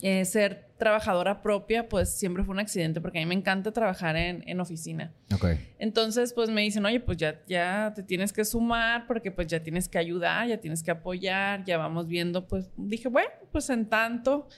eh, 0.00 0.24
ser 0.24 0.70
trabajadora 0.78 1.42
propia, 1.42 1.86
pues 1.86 2.08
siempre 2.08 2.44
fue 2.44 2.54
un 2.54 2.60
accidente 2.60 2.98
porque 3.02 3.18
a 3.18 3.20
mí 3.20 3.26
me 3.26 3.34
encanta 3.34 3.72
trabajar 3.72 4.16
en, 4.16 4.42
en 4.48 4.58
oficina. 4.58 5.12
Ok. 5.34 5.48
Entonces, 5.78 6.32
pues 6.32 6.48
me 6.48 6.62
dicen, 6.62 6.86
oye, 6.86 6.98
pues 6.98 7.18
ya, 7.18 7.42
ya 7.46 7.92
te 7.94 8.02
tienes 8.02 8.32
que 8.32 8.46
sumar 8.46 9.06
porque 9.06 9.30
pues 9.30 9.48
ya 9.48 9.62
tienes 9.62 9.86
que 9.86 9.98
ayudar, 9.98 10.48
ya 10.48 10.58
tienes 10.58 10.82
que 10.82 10.90
apoyar, 10.90 11.62
ya 11.64 11.76
vamos 11.76 12.08
viendo, 12.08 12.46
pues 12.46 12.70
dije, 12.78 13.08
bueno, 13.08 13.28
pues 13.52 13.68
en 13.68 13.86
tanto 13.86 14.48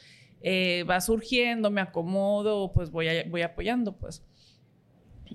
eh, 0.40 0.84
va 0.88 1.00
surgiendo, 1.00 1.68
me 1.68 1.80
acomodo, 1.80 2.72
pues 2.72 2.92
voy, 2.92 3.08
voy 3.28 3.42
apoyando, 3.42 3.96
pues. 3.96 4.22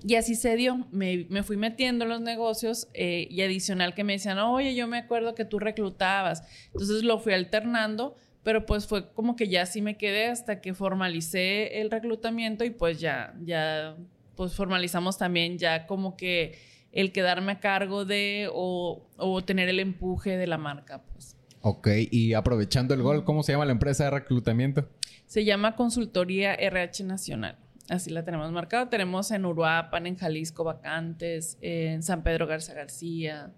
Y 0.06 0.16
así 0.16 0.34
se 0.34 0.54
dio, 0.56 0.86
me, 0.92 1.26
me 1.30 1.42
fui 1.42 1.56
metiendo 1.56 2.04
en 2.04 2.10
los 2.10 2.20
negocios 2.20 2.88
eh, 2.92 3.26
y 3.30 3.40
adicional 3.40 3.94
que 3.94 4.04
me 4.04 4.12
decían, 4.12 4.38
oye, 4.38 4.74
yo 4.74 4.86
me 4.86 4.98
acuerdo 4.98 5.34
que 5.34 5.46
tú 5.46 5.58
reclutabas. 5.58 6.42
Entonces 6.66 7.04
lo 7.04 7.18
fui 7.18 7.32
alternando, 7.32 8.14
pero 8.42 8.66
pues 8.66 8.86
fue 8.86 9.10
como 9.12 9.34
que 9.34 9.48
ya 9.48 9.62
así 9.62 9.80
me 9.80 9.96
quedé 9.96 10.26
hasta 10.26 10.60
que 10.60 10.74
formalicé 10.74 11.80
el 11.80 11.90
reclutamiento 11.90 12.64
y 12.64 12.70
pues 12.70 13.00
ya, 13.00 13.34
ya, 13.42 13.96
pues 14.36 14.52
formalizamos 14.54 15.16
también 15.16 15.56
ya 15.56 15.86
como 15.86 16.18
que 16.18 16.58
el 16.92 17.10
quedarme 17.10 17.52
a 17.52 17.60
cargo 17.60 18.04
de 18.04 18.50
o, 18.52 19.08
o 19.16 19.42
tener 19.42 19.70
el 19.70 19.80
empuje 19.80 20.36
de 20.36 20.46
la 20.46 20.58
marca, 20.58 21.02
pues. 21.12 21.34
Ok, 21.62 21.88
y 22.10 22.34
aprovechando 22.34 22.92
el 22.92 23.00
gol, 23.00 23.24
¿cómo 23.24 23.42
se 23.42 23.52
llama 23.52 23.64
la 23.64 23.72
empresa 23.72 24.04
de 24.04 24.10
reclutamiento? 24.10 24.86
Se 25.24 25.46
llama 25.46 25.76
Consultoría 25.76 26.54
RH 26.54 27.04
Nacional. 27.04 27.63
Así 27.88 28.10
la 28.10 28.24
tenemos 28.24 28.50
marcada. 28.50 28.88
Tenemos 28.88 29.30
en 29.30 29.44
Uruapan, 29.44 30.06
en 30.06 30.16
Jalisco, 30.16 30.64
vacantes, 30.64 31.58
en 31.60 32.02
San 32.02 32.22
Pedro 32.22 32.46
Garza 32.46 32.74
García. 32.74 33.52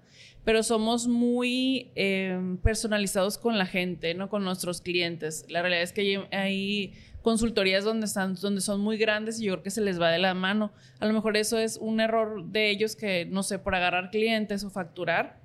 Pero 0.45 0.63
somos 0.63 1.07
muy 1.07 1.91
em, 1.95 2.57
personalizados 2.59 3.39
con 3.39 3.59
la 3.59 3.67
gente, 3.67 4.15
¿no? 4.15 4.29
Con 4.29 4.45
nuestros 4.45 4.81
clientes. 4.81 5.45
La 5.49 5.61
realidad 5.61 5.83
es 5.83 5.93
que 5.93 6.27
hay, 6.33 6.95
consultorías 7.23 7.85
donde, 7.85 8.07
están, 8.07 8.35
donde 8.35 8.61
son 8.61 8.81
muy 8.81 8.99
grandes 8.99 9.41
y 9.41 9.47
yo 9.47 9.55
creo 9.55 9.63
que 9.65 9.71
se 9.71 9.81
les 9.81 10.01
va 10.01 10.11
de 10.11 10.19
la 10.19 10.35
mano. 10.35 10.73
A 11.01 11.07
lo 11.07 11.13
mejor 11.13 11.37
eso 11.37 11.59
es 11.59 11.77
un 11.77 12.01
error 12.01 12.45
de 12.45 12.71
ellos 12.71 12.95
que, 12.95 13.27
no 13.27 13.43
sé, 13.43 13.59
por 13.59 13.75
agarrar 13.75 14.11
clientes 14.11 14.63
o 14.63 14.71
facturar, 14.71 15.41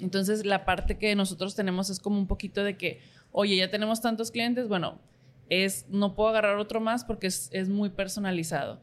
entonces, 0.00 0.46
la 0.46 0.64
parte 0.64 0.98
que 0.98 1.14
nosotros 1.14 1.54
tenemos 1.54 1.90
es 1.90 2.00
como 2.00 2.18
un 2.18 2.26
poquito 2.26 2.64
de 2.64 2.76
que, 2.76 3.00
oye, 3.30 3.56
ya 3.56 3.70
tenemos 3.70 4.00
tantos 4.00 4.30
clientes, 4.30 4.68
bueno, 4.68 4.98
es, 5.52 5.86
no 5.90 6.14
puedo 6.14 6.30
agarrar 6.30 6.56
otro 6.56 6.80
más 6.80 7.04
porque 7.04 7.26
es, 7.26 7.68
muy 7.68 7.90
personalizado. 7.90 8.80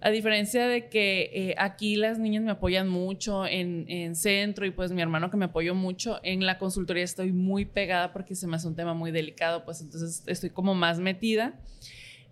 A 0.00 0.10
diferencia 0.10 0.68
de 0.68 0.90
que 0.90 1.30
eh, 1.32 1.54
aquí 1.56 1.96
las 1.96 2.18
niñas 2.18 2.42
me 2.42 2.50
apoyan 2.50 2.90
mucho 2.90 3.46
en, 3.46 3.86
en, 3.88 4.14
centro 4.14 4.66
y 4.66 4.70
pues 4.70 4.92
mi 4.92 5.00
hermano 5.00 5.30
que 5.30 5.38
me 5.38 5.46
apoyó 5.46 5.74
mucho, 5.74 6.20
en 6.22 6.44
la 6.44 6.58
consultoría 6.58 7.04
estoy 7.04 7.32
muy 7.32 7.64
pegada 7.64 8.12
porque 8.12 8.34
se 8.34 8.46
me 8.46 8.56
hace 8.56 8.68
un 8.68 8.76
tema 8.76 8.92
muy 8.92 9.12
delicado, 9.12 9.64
pues 9.64 9.80
entonces 9.80 10.22
estoy 10.26 10.50
como 10.50 10.74
más 10.74 10.98
metida 10.98 11.58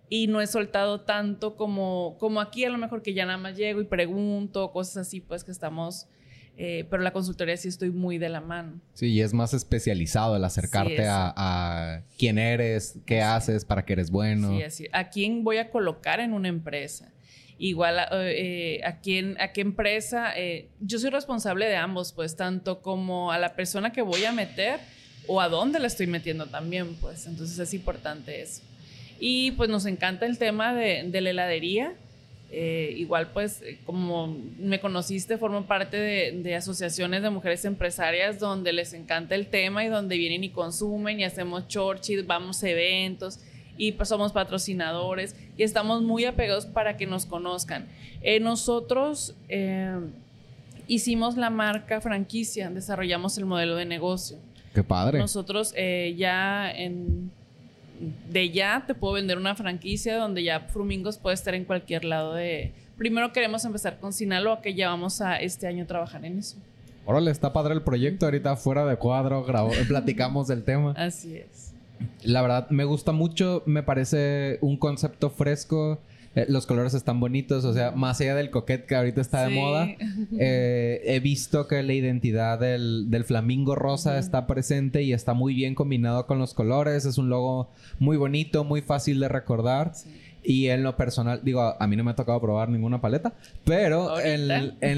y 0.07 0.27
no 0.27 0.39
he 0.39 0.45
soltado 0.45 1.01
tanto 1.01 1.55
como, 1.55 2.17
como 2.19 2.41
aquí 2.41 2.63
a 2.65 2.69
lo 2.69 2.77
mejor 2.77 3.01
que 3.01 3.15
ya 3.15 3.25
nada 3.25 3.39
más 3.39 3.57
llego 3.57 3.81
y 3.81 3.85
pregunto, 3.85 4.71
cosas 4.71 5.07
así, 5.07 5.19
pues 5.19 5.43
que 5.43 5.49
estamos 5.49 6.07
eh, 6.55 6.85
pero 6.89 7.01
la 7.01 7.11
consultoría 7.11 7.57
sí 7.57 7.67
estoy 7.67 7.89
muy 7.89 8.19
de 8.19 8.29
la 8.29 8.39
mano. 8.39 8.79
Sí, 8.93 9.07
y 9.07 9.21
es 9.21 9.33
más 9.33 9.53
especializado 9.53 10.35
el 10.35 10.43
acercarte 10.43 11.05
a, 11.07 12.03
quién 12.17 12.37
eres, 12.37 12.99
qué 13.05 13.21
haces, 13.21 13.65
para 13.65 13.85
qué 13.85 13.93
eres 13.93 14.11
bueno. 14.11 14.55
Sí, 14.55 14.63
así. 14.63 14.87
¿A 14.91 15.09
quién 15.09 15.43
voy 15.43 15.57
a 15.57 15.71
colocar 15.71 16.19
en 16.19 16.33
una 16.33 16.49
empresa? 16.49 17.11
Igual, 17.57 17.97
eh, 18.11 18.81
a, 18.83 18.99
quién, 18.99 19.39
a 19.39 19.51
qué 19.51 19.61
empresa. 19.61 20.33
Eh, 20.35 20.69
yo 20.79 20.99
soy 20.99 21.09
responsable 21.09 21.65
de 21.65 21.75
ambos, 21.75 22.13
pues, 22.13 22.35
tanto 22.35 22.81
como 22.81 23.31
a 23.31 23.39
la 23.39 23.55
persona 23.55 23.91
que 23.91 24.01
voy 24.01 24.25
a 24.25 24.31
meter 24.31 24.79
o 25.27 25.41
a 25.41 25.49
dónde 25.49 25.79
la 25.79 25.87
estoy 25.87 26.05
metiendo 26.05 26.45
también, 26.47 26.95
pues. 26.95 27.25
Entonces 27.25 27.57
es 27.57 27.73
importante 27.73 28.41
eso. 28.41 28.61
Y 29.19 29.51
pues 29.51 29.69
nos 29.69 29.85
encanta 29.85 30.25
el 30.25 30.37
tema 30.37 30.73
de, 30.73 31.03
de 31.09 31.21
la 31.21 31.31
heladería. 31.31 31.93
Eh, 32.55 32.93
igual, 32.97 33.31
pues, 33.31 33.63
eh, 33.63 33.79
como 33.83 34.37
me 34.59 34.79
conociste, 34.79 35.39
formo 35.39 35.65
parte 35.65 35.97
de, 35.97 36.55
asociaciones 36.55 37.23
de 37.23 37.31
mujeres 37.31 37.65
empresarias 37.65 38.37
donde 38.37 38.71
les 38.73 38.93
encanta 38.93 39.33
el 39.33 39.47
tema 39.47 39.83
y 39.83 39.87
donde 39.87 40.17
vienen 40.19 40.43
y 40.43 40.49
consumen 40.49 41.19
y 41.19 41.23
hacemos 41.23 41.67
chorchis, 41.67 42.27
vamos 42.27 42.63
a 42.63 42.69
eventos 42.69 43.39
y 43.75 43.93
pues 43.93 44.09
somos 44.09 44.33
patrocinadores 44.33 45.35
y 45.57 45.63
estamos 45.63 46.03
muy 46.03 46.25
apegados 46.25 46.67
para 46.67 46.95
que 46.95 47.07
nos 47.07 47.25
conozcan. 47.25 47.87
Eh, 48.21 48.39
nosotros 48.39 49.33
hicimos 50.87 51.37
la 51.37 51.49
marca 51.49 52.01
franquicia, 52.01 52.69
desarrollamos 52.69 53.35
el 53.39 53.45
modelo 53.45 53.75
de 53.77 53.85
negocio. 53.85 54.37
Qué 54.75 54.83
padre. 54.83 55.17
Nosotros 55.17 55.73
ya 55.73 56.71
en 56.71 57.31
de 58.29 58.49
ya 58.49 58.83
te 58.85 58.93
puedo 58.95 59.13
vender 59.13 59.37
una 59.37 59.55
franquicia 59.55 60.17
donde 60.17 60.43
ya 60.43 60.61
Frumingos 60.61 61.17
puede 61.17 61.35
estar 61.35 61.55
en 61.55 61.65
cualquier 61.65 62.05
lado 62.05 62.33
de... 62.33 62.73
Primero 62.97 63.33
queremos 63.33 63.65
empezar 63.65 63.99
con 63.99 64.13
Sinaloa, 64.13 64.61
que 64.61 64.75
ya 64.75 64.89
vamos 64.89 65.21
a 65.21 65.37
este 65.37 65.67
año 65.67 65.85
trabajar 65.85 66.23
en 66.25 66.39
eso. 66.39 66.57
Órale, 67.05 67.31
está 67.31 67.51
padre 67.51 67.73
el 67.73 67.81
proyecto. 67.81 68.25
Ahorita 68.25 68.55
fuera 68.55 68.85
de 68.85 68.95
cuadro 68.97 69.45
platicamos 69.87 70.47
del 70.47 70.63
tema. 70.63 70.93
Así 70.95 71.35
es. 71.35 71.73
La 72.23 72.41
verdad, 72.41 72.69
me 72.69 72.85
gusta 72.85 73.11
mucho. 73.11 73.63
Me 73.65 73.83
parece 73.83 74.57
un 74.61 74.77
concepto 74.77 75.29
fresco. 75.29 75.99
Eh, 76.35 76.45
los 76.49 76.65
colores 76.65 76.93
están 76.93 77.19
bonitos, 77.19 77.63
o 77.63 77.73
sea, 77.73 77.91
más 77.91 78.19
allá 78.19 78.35
del 78.35 78.49
coquete 78.49 78.85
que 78.85 78.95
ahorita 78.95 79.21
está 79.21 79.47
de 79.47 79.55
moda, 79.55 79.87
eh, 80.39 81.01
he 81.05 81.19
visto 81.19 81.67
que 81.67 81.83
la 81.83 81.93
identidad 81.93 82.59
del, 82.59 83.07
flamingo 83.25 83.75
rosa 83.75 84.17
está 84.17 84.47
presente 84.47 85.03
y 85.03 85.13
está 85.13 85.33
muy 85.33 85.53
bien 85.53 85.75
combinado 85.75 86.25
con 86.25 86.39
los 86.39 86.53
colores. 86.53 87.05
Es 87.05 87.17
un 87.17 87.29
logo 87.29 87.69
muy 87.99 88.17
bonito, 88.17 88.63
muy 88.63 88.81
fácil 88.81 89.19
de 89.19 89.29
recordar. 89.29 89.93
Y 90.43 90.67
en 90.67 90.83
lo 90.83 90.97
personal, 90.97 91.41
digo, 91.43 91.75
a 91.79 91.87
mí 91.87 91.95
no 91.95 92.03
me 92.03 92.11
ha 92.11 92.15
tocado 92.15 92.39
probar 92.41 92.69
ninguna 92.69 92.99
paleta, 92.99 93.33
pero 93.63 94.19
en, 94.19 94.47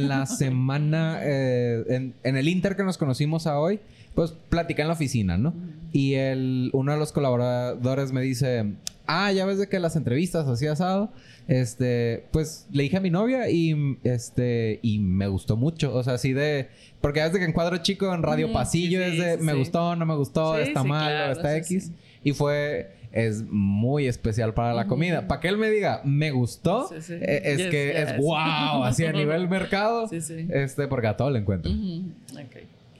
la 0.07 0.25
semana, 0.25 1.19
eh, 1.21 2.11
en, 2.23 2.37
el 2.37 2.47
Inter 2.47 2.75
que 2.75 2.83
nos 2.83 2.97
conocimos 2.97 3.45
a 3.45 3.59
hoy, 3.59 3.79
pues 4.15 4.33
platicé 4.49 4.81
en 4.81 4.87
la 4.87 4.93
oficina, 4.93 5.37
¿no? 5.37 5.53
Y 5.91 6.13
el, 6.13 6.69
uno 6.73 6.93
de 6.93 6.97
los 6.97 7.11
colaboradores 7.11 8.11
me 8.11 8.21
dice, 8.21 8.73
ah, 9.07 9.31
ya 9.31 9.45
ves 9.45 9.59
de 9.59 9.67
que 9.67 9.79
las 9.79 9.95
entrevistas 9.95 10.47
así 10.47 10.67
asado, 10.67 11.11
este, 11.47 12.25
pues 12.31 12.67
le 12.71 12.83
dije 12.83 12.97
a 12.97 13.01
mi 13.01 13.09
novia 13.09 13.49
y 13.49 13.97
este, 14.03 14.79
y 14.81 14.99
me 14.99 15.27
gustó 15.27 15.57
mucho, 15.57 15.93
o 15.93 16.03
sea, 16.03 16.13
así 16.13 16.33
de, 16.33 16.69
porque 17.01 17.19
ya 17.19 17.25
ves 17.25 17.33
de 17.33 17.39
que 17.39 17.45
en 17.45 17.53
cuadro 17.53 17.77
chico, 17.77 18.13
en 18.13 18.23
Radio 18.23 18.51
Pasillo, 18.51 19.01
es 19.01 19.17
de, 19.17 19.37
me 19.37 19.53
gustó, 19.53 19.95
no 19.95 20.05
me 20.05 20.15
gustó, 20.15 20.57
está 20.57 20.83
mal, 20.83 21.31
está 21.31 21.55
X, 21.57 21.91
y 22.23 22.31
fue, 22.31 22.91
es 23.15 23.43
muy 23.49 24.07
especial 24.07 24.53
para 24.53 24.73
la 24.73 24.87
comida. 24.87 25.27
Para 25.27 25.39
que 25.39 25.47
él 25.47 25.57
me 25.57 25.69
diga, 25.69 26.01
me 26.03 26.31
gustó, 26.31 26.89
eh, 26.93 27.41
es 27.45 27.67
que 27.67 28.01
es 28.01 28.17
wow, 28.17 28.83
así 28.83 29.05
a 29.05 29.13
nivel 29.13 29.47
mercado, 29.49 30.09
este, 30.11 30.87
porque 30.87 31.07
a 31.07 31.15
todo 31.15 31.31
le 31.31 31.39
encuentro. 31.39 31.71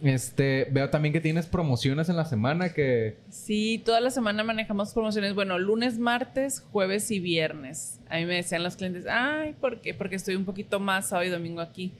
Este, 0.02 0.68
veo 0.72 0.90
también 0.90 1.12
que 1.12 1.20
tienes 1.20 1.48
promociones 1.48 2.08
en 2.10 2.16
la 2.16 2.26
semana 2.26 2.70
que... 2.70 3.18
Sí, 3.30 3.82
toda 3.84 4.00
la 4.00 4.10
semana 4.10 4.44
manejamos 4.44 4.94
promociones. 4.94 5.34
Bueno, 5.34 5.60
lunes, 5.60 6.00
martes, 6.00 6.64
jueves 6.72 7.12
y 7.12 7.20
viernes. 7.20 8.00
A 8.10 8.18
mí 8.18 8.26
me 8.26 8.36
decían 8.36 8.64
los 8.64 8.78
clientes, 8.78 9.06
ay, 9.10 9.54
¿por 9.60 9.82
qué? 9.82 9.94
Porque 9.94 10.16
estoy 10.16 10.36
un 10.36 10.46
poquito 10.46 10.80
más 10.80 11.10
sábado 11.10 11.28
y 11.28 11.32
domingo 11.32 11.60
aquí. 11.60 11.92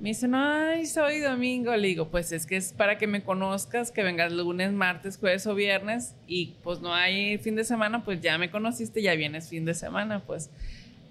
Me 0.00 0.10
dicen, 0.10 0.34
ay, 0.34 0.86
sábado 0.86 1.14
y 1.14 1.20
domingo. 1.20 1.74
Le 1.74 1.88
digo, 1.88 2.08
pues 2.08 2.30
es 2.32 2.46
que 2.46 2.56
es 2.56 2.72
para 2.72 2.98
que 2.98 3.06
me 3.06 3.24
conozcas, 3.24 3.90
que 3.90 4.02
vengas 4.02 4.32
lunes, 4.32 4.72
martes, 4.72 5.18
jueves 5.18 5.46
o 5.46 5.54
viernes. 5.54 6.14
Y 6.26 6.54
pues 6.62 6.80
no 6.80 6.94
hay 6.94 7.38
fin 7.38 7.56
de 7.56 7.64
semana, 7.64 8.04
pues 8.04 8.20
ya 8.20 8.38
me 8.38 8.50
conociste, 8.50 9.02
ya 9.02 9.14
vienes 9.14 9.48
fin 9.48 9.64
de 9.64 9.74
semana. 9.74 10.22
Pues 10.24 10.50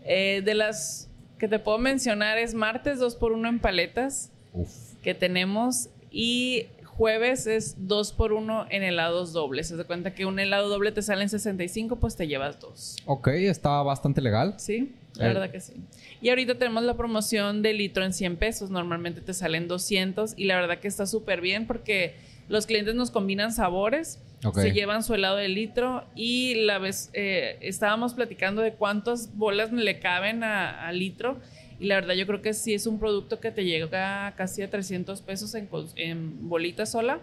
eh, 0.05 0.41
de 0.43 0.53
las 0.53 1.09
que 1.37 1.47
te 1.47 1.59
puedo 1.59 1.77
mencionar 1.77 2.37
es 2.37 2.53
martes 2.53 2.99
2 2.99 3.15
por 3.15 3.33
1 3.33 3.49
en 3.49 3.59
paletas. 3.59 4.31
Que 5.03 5.13
tenemos 5.13 5.89
y 6.09 6.67
jueves 6.97 7.45
es 7.45 7.75
2 7.87 8.11
por 8.13 8.33
1 8.33 8.67
en 8.69 8.83
helados 8.83 9.33
dobles. 9.33 9.67
Se 9.67 9.75
da 9.75 9.83
cuenta 9.83 10.15
que 10.15 10.25
un 10.25 10.39
helado 10.39 10.67
doble 10.67 10.91
te 10.91 11.01
sale 11.01 11.21
en 11.21 11.29
65, 11.29 11.97
pues 11.97 12.15
te 12.15 12.27
llevas 12.27 12.59
dos. 12.59 12.95
Ok, 13.05 13.27
está 13.27 13.83
bastante 13.83 14.21
legal. 14.21 14.55
Sí, 14.57 14.95
la 15.17 15.27
verdad 15.27 15.51
que 15.51 15.59
sí. 15.59 15.73
Y 16.21 16.29
ahorita 16.29 16.55
tenemos 16.55 16.83
la 16.83 16.95
promoción 16.95 17.61
de 17.61 17.73
litro 17.73 18.03
en 18.03 18.13
100 18.13 18.37
pesos. 18.37 18.69
Normalmente 18.69 19.21
te 19.21 19.33
salen 19.33 19.67
200 19.67 20.33
y 20.37 20.45
la 20.45 20.55
verdad 20.55 20.79
que 20.79 20.87
está 20.87 21.05
súper 21.05 21.41
bien 21.41 21.67
porque 21.67 22.15
los 22.49 22.65
clientes 22.65 22.95
nos 22.95 23.11
combinan 23.11 23.51
sabores. 23.51 24.19
Se 24.53 24.71
llevan 24.71 25.03
su 25.03 25.15
helado 25.15 25.37
de 25.37 25.47
litro 25.47 26.05
y 26.15 26.55
la 26.65 26.77
vez 26.77 27.09
eh, 27.13 27.57
estábamos 27.61 28.13
platicando 28.13 28.61
de 28.61 28.73
cuántas 28.73 29.35
bolas 29.35 29.71
le 29.71 29.99
caben 29.99 30.43
a, 30.43 30.87
a 30.87 30.91
litro 30.91 31.37
y 31.79 31.85
la 31.85 31.95
verdad 31.95 32.15
yo 32.15 32.25
creo 32.25 32.41
que 32.41 32.53
sí 32.53 32.73
es 32.73 32.87
un 32.87 32.99
producto 32.99 33.39
que 33.39 33.51
te 33.51 33.63
llega 33.63 34.33
casi 34.35 34.61
a 34.63 34.69
300 34.69 35.21
pesos 35.21 35.53
en, 35.55 35.69
en 35.95 36.49
bolita 36.49 36.85
sola, 36.85 37.19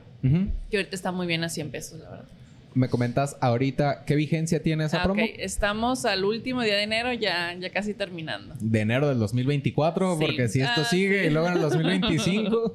que 0.71 0.77
ahorita 0.77 0.95
está 0.95 1.13
muy 1.13 1.27
bien 1.27 1.43
a 1.45 1.49
100 1.49 1.71
pesos, 1.71 2.01
la 2.01 2.11
verdad. 2.11 2.29
Me 2.75 2.89
comentas 2.89 3.37
ahorita, 3.41 4.05
¿qué 4.05 4.17
vigencia 4.17 4.63
tiene 4.63 4.85
esa 4.85 5.01
ah, 5.01 5.05
promo? 5.05 5.23
Estamos 5.39 6.05
al 6.05 6.25
último 6.25 6.63
día 6.63 6.77
de 6.77 6.83
enero, 6.83 7.13
ya, 7.13 7.55
ya 7.59 7.71
casi 7.71 7.95
terminando. 7.95 8.55
De 8.61 8.81
enero 8.81 9.09
del 9.09 9.19
2024, 9.19 10.19
porque 10.19 10.49
si 10.49 10.61
esto 10.61 10.83
ah, 10.83 10.85
sigue 10.85 11.27
y 11.27 11.31
luego 11.31 11.49
en 11.49 11.55
el 11.55 11.61
2025. 11.63 12.73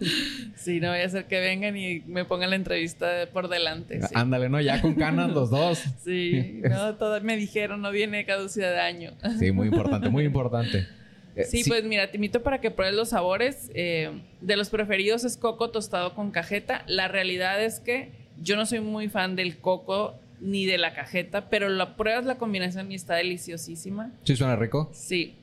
sí, 0.55 0.79
no 0.79 0.89
voy 0.89 0.99
a 0.99 1.05
hacer 1.05 1.25
que 1.25 1.39
vengan 1.39 1.75
y 1.77 2.01
me 2.07 2.25
pongan 2.25 2.49
la 2.51 2.55
entrevista 2.55 3.27
por 3.33 3.49
delante. 3.49 3.99
Ándale, 4.13 4.49
¿no? 4.49 4.61
Ya 4.61 4.81
con 4.81 4.95
canas 4.95 5.31
los 5.31 5.49
dos. 5.49 5.83
sí, 6.03 6.61
no, 6.63 7.19
me 7.21 7.37
dijeron, 7.37 7.81
no 7.81 7.91
viene 7.91 8.25
caducidad 8.25 8.71
de 8.71 8.79
año. 8.79 9.13
sí, 9.37 9.51
muy 9.51 9.67
importante, 9.67 10.09
muy 10.09 10.23
importante. 10.23 10.87
Eh, 11.35 11.43
sí, 11.43 11.63
pues 11.67 11.83
mira, 11.83 12.09
te 12.09 12.17
invito 12.17 12.41
para 12.41 12.59
que 12.59 12.71
pruebes 12.71 12.95
los 12.95 13.09
sabores. 13.09 13.69
Eh, 13.73 14.11
de 14.41 14.55
los 14.55 14.69
preferidos 14.69 15.23
es 15.23 15.37
coco 15.37 15.69
tostado 15.69 16.15
con 16.15 16.31
cajeta. 16.31 16.83
La 16.87 17.07
realidad 17.07 17.63
es 17.63 17.79
que 17.79 18.18
yo 18.41 18.55
no 18.55 18.65
soy 18.65 18.79
muy 18.79 19.09
fan 19.09 19.35
del 19.35 19.57
coco 19.57 20.15
ni 20.41 20.65
de 20.65 20.77
la 20.77 20.93
cajeta, 20.93 21.49
pero 21.49 21.69
la 21.69 21.95
pruebas 21.95 22.25
la 22.25 22.37
combinación 22.37 22.91
y 22.91 22.95
está 22.95 23.15
deliciosísima. 23.15 24.11
¿Sí 24.23 24.35
suena 24.35 24.55
rico? 24.55 24.89
Sí. 24.93 25.35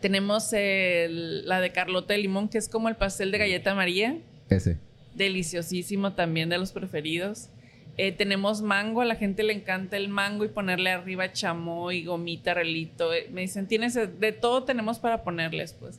Tenemos 0.00 0.52
la 0.52 1.60
de 1.60 1.72
Carlota 1.72 2.14
de 2.14 2.20
limón, 2.20 2.48
que 2.48 2.58
es 2.58 2.68
como 2.68 2.88
el 2.88 2.96
pastel 2.96 3.30
de 3.30 3.38
galleta 3.38 3.74
María. 3.74 4.18
Ese. 4.48 4.78
Deliciosísimo 5.14 6.12
también 6.12 6.48
de 6.48 6.58
los 6.58 6.72
preferidos. 6.72 7.48
Eh, 7.96 8.12
tenemos 8.12 8.62
mango, 8.62 9.00
a 9.00 9.04
la 9.04 9.16
gente 9.16 9.42
le 9.42 9.52
encanta 9.52 9.96
el 9.96 10.08
mango 10.08 10.44
y 10.44 10.48
ponerle 10.48 10.90
arriba 10.90 11.32
chamoy, 11.32 12.04
gomita, 12.04 12.54
relito. 12.54 13.12
Eh, 13.12 13.26
me 13.32 13.40
dicen, 13.40 13.66
tienes 13.66 13.94
de 13.94 14.32
todo 14.32 14.62
tenemos 14.62 15.00
para 15.00 15.24
ponerles, 15.24 15.72
pues. 15.72 15.98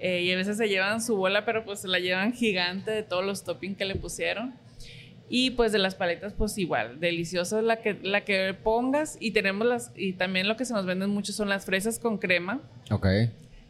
Eh, 0.00 0.20
y 0.22 0.30
a 0.32 0.36
veces 0.36 0.58
se 0.58 0.68
llevan 0.68 1.00
su 1.00 1.16
bola, 1.16 1.46
pero 1.46 1.64
pues 1.64 1.80
se 1.80 1.88
la 1.88 1.98
llevan 1.98 2.34
gigante 2.34 2.90
de 2.90 3.02
todos 3.02 3.24
los 3.24 3.42
toppings 3.42 3.78
que 3.78 3.86
le 3.86 3.94
pusieron. 3.94 4.52
Y 5.28 5.50
pues 5.52 5.72
de 5.72 5.78
las 5.78 5.94
paletas, 5.94 6.34
pues 6.34 6.56
igual, 6.58 7.00
deliciosa 7.00 7.62
la 7.62 7.76
que, 7.76 7.98
la 8.02 8.22
que 8.24 8.54
pongas. 8.54 9.16
Y 9.20 9.30
tenemos 9.30 9.66
las, 9.66 9.92
y 9.96 10.12
también 10.12 10.48
lo 10.48 10.56
que 10.56 10.64
se 10.64 10.74
nos 10.74 10.86
venden 10.86 11.10
mucho 11.10 11.32
son 11.32 11.48
las 11.48 11.64
fresas 11.64 11.98
con 11.98 12.18
crema. 12.18 12.60
Ok. 12.90 13.06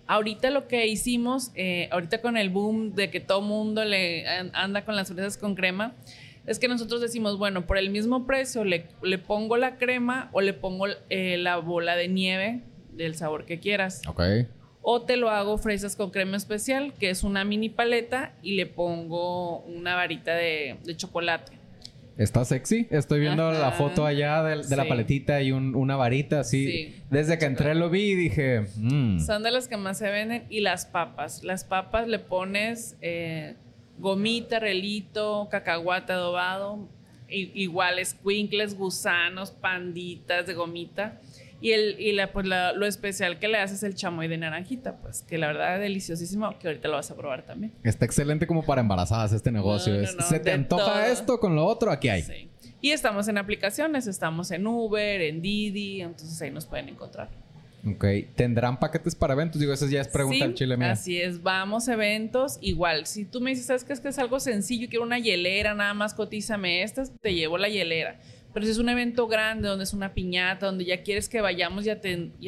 Ahorita 0.07 0.51
lo 0.51 0.69
que 0.69 0.87
hicimos, 0.87 1.53
ahorita 1.91 2.21
con 2.21 2.37
el 2.37 2.51
boom 2.51 2.95
de 2.95 3.11
que 3.11 3.21
todo 3.21 3.41
mundo 3.41 3.85
le 3.85 4.27
anda 4.53 4.85
con 4.85 4.97
las 4.97 5.09
fresas 5.09 5.39
con 5.39 5.55
crema, 5.55 5.95
es 6.47 6.59
que 6.59 6.69
nosotros 6.69 7.01
decimos, 7.01 7.39
bueno, 7.39 7.67
por 7.67 7.79
el 7.79 7.91
mismo 7.91 8.27
precio 8.27 8.65
le, 8.65 8.87
le 9.03 9.19
pongo 9.19 9.57
la 9.57 9.77
crema 9.77 10.29
o 10.33 10.41
le 10.41 10.53
pongo 10.53 10.87
eh, 11.09 11.37
la 11.39 11.57
bola 11.57 11.97
de 11.97 12.09
nieve 12.09 12.61
del 12.93 13.15
sabor 13.15 13.47
que 13.47 13.61
quieras. 13.61 14.03
Ok. 14.07 14.21
O 14.87 15.01
te 15.01 15.17
lo 15.17 15.31
hago 15.31 15.57
fresas 15.57 15.97
con 15.97 16.11
crema 16.11 16.37
especial, 16.37 16.93
que 16.93 17.09
es 17.09 17.25
una 17.25 17.43
mini 17.45 17.71
paleta, 17.71 18.35
y 18.43 18.55
le 18.55 18.67
pongo 18.67 19.61
una 19.61 19.95
varita 19.95 20.35
de, 20.35 20.77
chocolate. 20.95 21.53
Está 22.19 22.45
sexy. 22.45 22.87
Estoy 22.91 23.21
viendo 23.21 23.51
la 23.51 23.73
foto 23.73 24.05
allá 24.05 24.43
de, 24.43 24.77
la 24.77 24.87
paletita 24.87 25.41
y 25.41 25.53
una 25.53 25.97
varita 25.97 26.41
así. 26.41 26.67
Sí. 26.67 27.03
Desde 27.11 27.39
que 27.39 27.47
entré 27.47 27.75
lo 27.75 27.89
vi 27.89 28.11
y 28.11 28.15
dije. 28.15 28.67
Mm". 28.77 29.21
Son 29.21 29.43
de 29.43 29.51
las 29.51 29.69
que 29.69 29.79
más 29.79 29.97
se 29.99 30.11
venden. 30.11 30.45
Y 30.51 30.61
las 30.61 30.85
papas. 30.85 31.43
Las 31.43 31.65
papas 31.65 32.07
le 32.07 32.19
pones 32.19 32.97
eh, 33.01 33.57
gomita, 33.99 34.61
relito, 34.61 35.49
cacahuate 35.51 36.13
adobado, 36.13 36.89
igual 37.29 37.99
escuincles, 37.99 38.77
gusanos, 38.77 39.51
panditas 39.51 40.47
de 40.47 40.55
gomita. 40.55 41.21
Y, 41.65 41.73
el, 41.73 41.99
y 41.99 42.13
la, 42.13 42.31
pues 42.31 42.47
lo 42.47 42.85
especial 42.85 43.39
que 43.39 43.49
le 43.49 43.57
haces 43.57 43.79
es 43.79 43.85
el 43.85 43.95
chamoy 43.95 44.29
de 44.29 44.37
naranjita, 44.37 44.99
pues 44.99 45.23
que 45.23 45.39
la 45.39 45.47
verdad 45.47 45.77
es 45.77 45.81
deliciosísimo, 45.81 46.59
que 46.59 46.69
ahorita 46.69 46.89
lo 46.89 46.97
vas 46.97 47.11
a 47.11 47.17
probar 47.17 47.47
también. 47.47 47.73
Está 47.83 48.05
excelente 48.05 48.47
como 48.47 48.67
para 48.67 48.83
embarazadas 48.83 49.33
este 49.33 49.51
negocio. 49.51 49.95
Se 50.07 50.41
te 50.41 50.53
antoja 50.53 51.09
esto 51.09 51.41
con 51.41 51.57
lo 51.57 51.65
otro, 51.65 51.91
aquí 51.91 52.11
hay. 52.11 52.51
Y 52.83 52.91
estamos 52.91 53.29
en 53.29 53.39
aplicaciones, 53.39 54.07
estamos 54.07 54.51
en 54.51 54.67
Uber, 54.67 55.23
en 55.23 55.41
Didi, 55.41 56.03
entonces 56.03 56.43
ahí 56.43 56.51
nos 56.51 56.67
pueden 56.67 56.91
encontrar. 56.91 57.31
Ok. 57.89 58.05
¿Tendrán 58.35 58.79
paquetes 58.79 59.15
para 59.15 59.33
eventos? 59.33 59.59
Digo, 59.59 59.73
esa 59.73 59.87
ya 59.89 60.03
es 60.03 60.09
pregunta 60.09 60.45
del 60.45 60.55
chile 60.55 60.77
mía. 60.77 60.91
Así 60.91 61.19
es, 61.19 61.43
vamos 61.43 61.89
a 61.89 61.95
eventos. 61.95 62.59
Igual, 62.61 63.07
si 63.07 63.25
tú 63.25 63.41
me 63.41 63.49
dices, 63.49 63.65
¿sabes 63.65 63.85
qué? 63.85 63.95
Es 63.95 64.01
que 64.01 64.09
es 64.09 64.19
algo 64.19 64.39
sencillo, 64.39 64.87
quiero 64.91 65.03
una 65.03 65.19
hielera, 65.19 65.73
nada 65.73 65.95
más 65.95 66.13
cotízame 66.13 66.83
estas, 66.83 67.11
te 67.23 67.33
llevo 67.33 67.57
la 67.57 67.71
hielera. 67.71 68.21
Pero 68.55 68.67
si 68.67 68.73
es 68.73 68.79
un 68.79 68.89
evento 68.89 69.27
grande, 69.27 69.69
donde 69.69 69.83
es 69.83 69.93
una 69.93 70.15
piñata, 70.15 70.67
donde 70.67 70.85
ya 70.85 71.03
quieres 71.03 71.29
que 71.29 71.41
vayamos 71.41 71.85
y, 71.87 71.91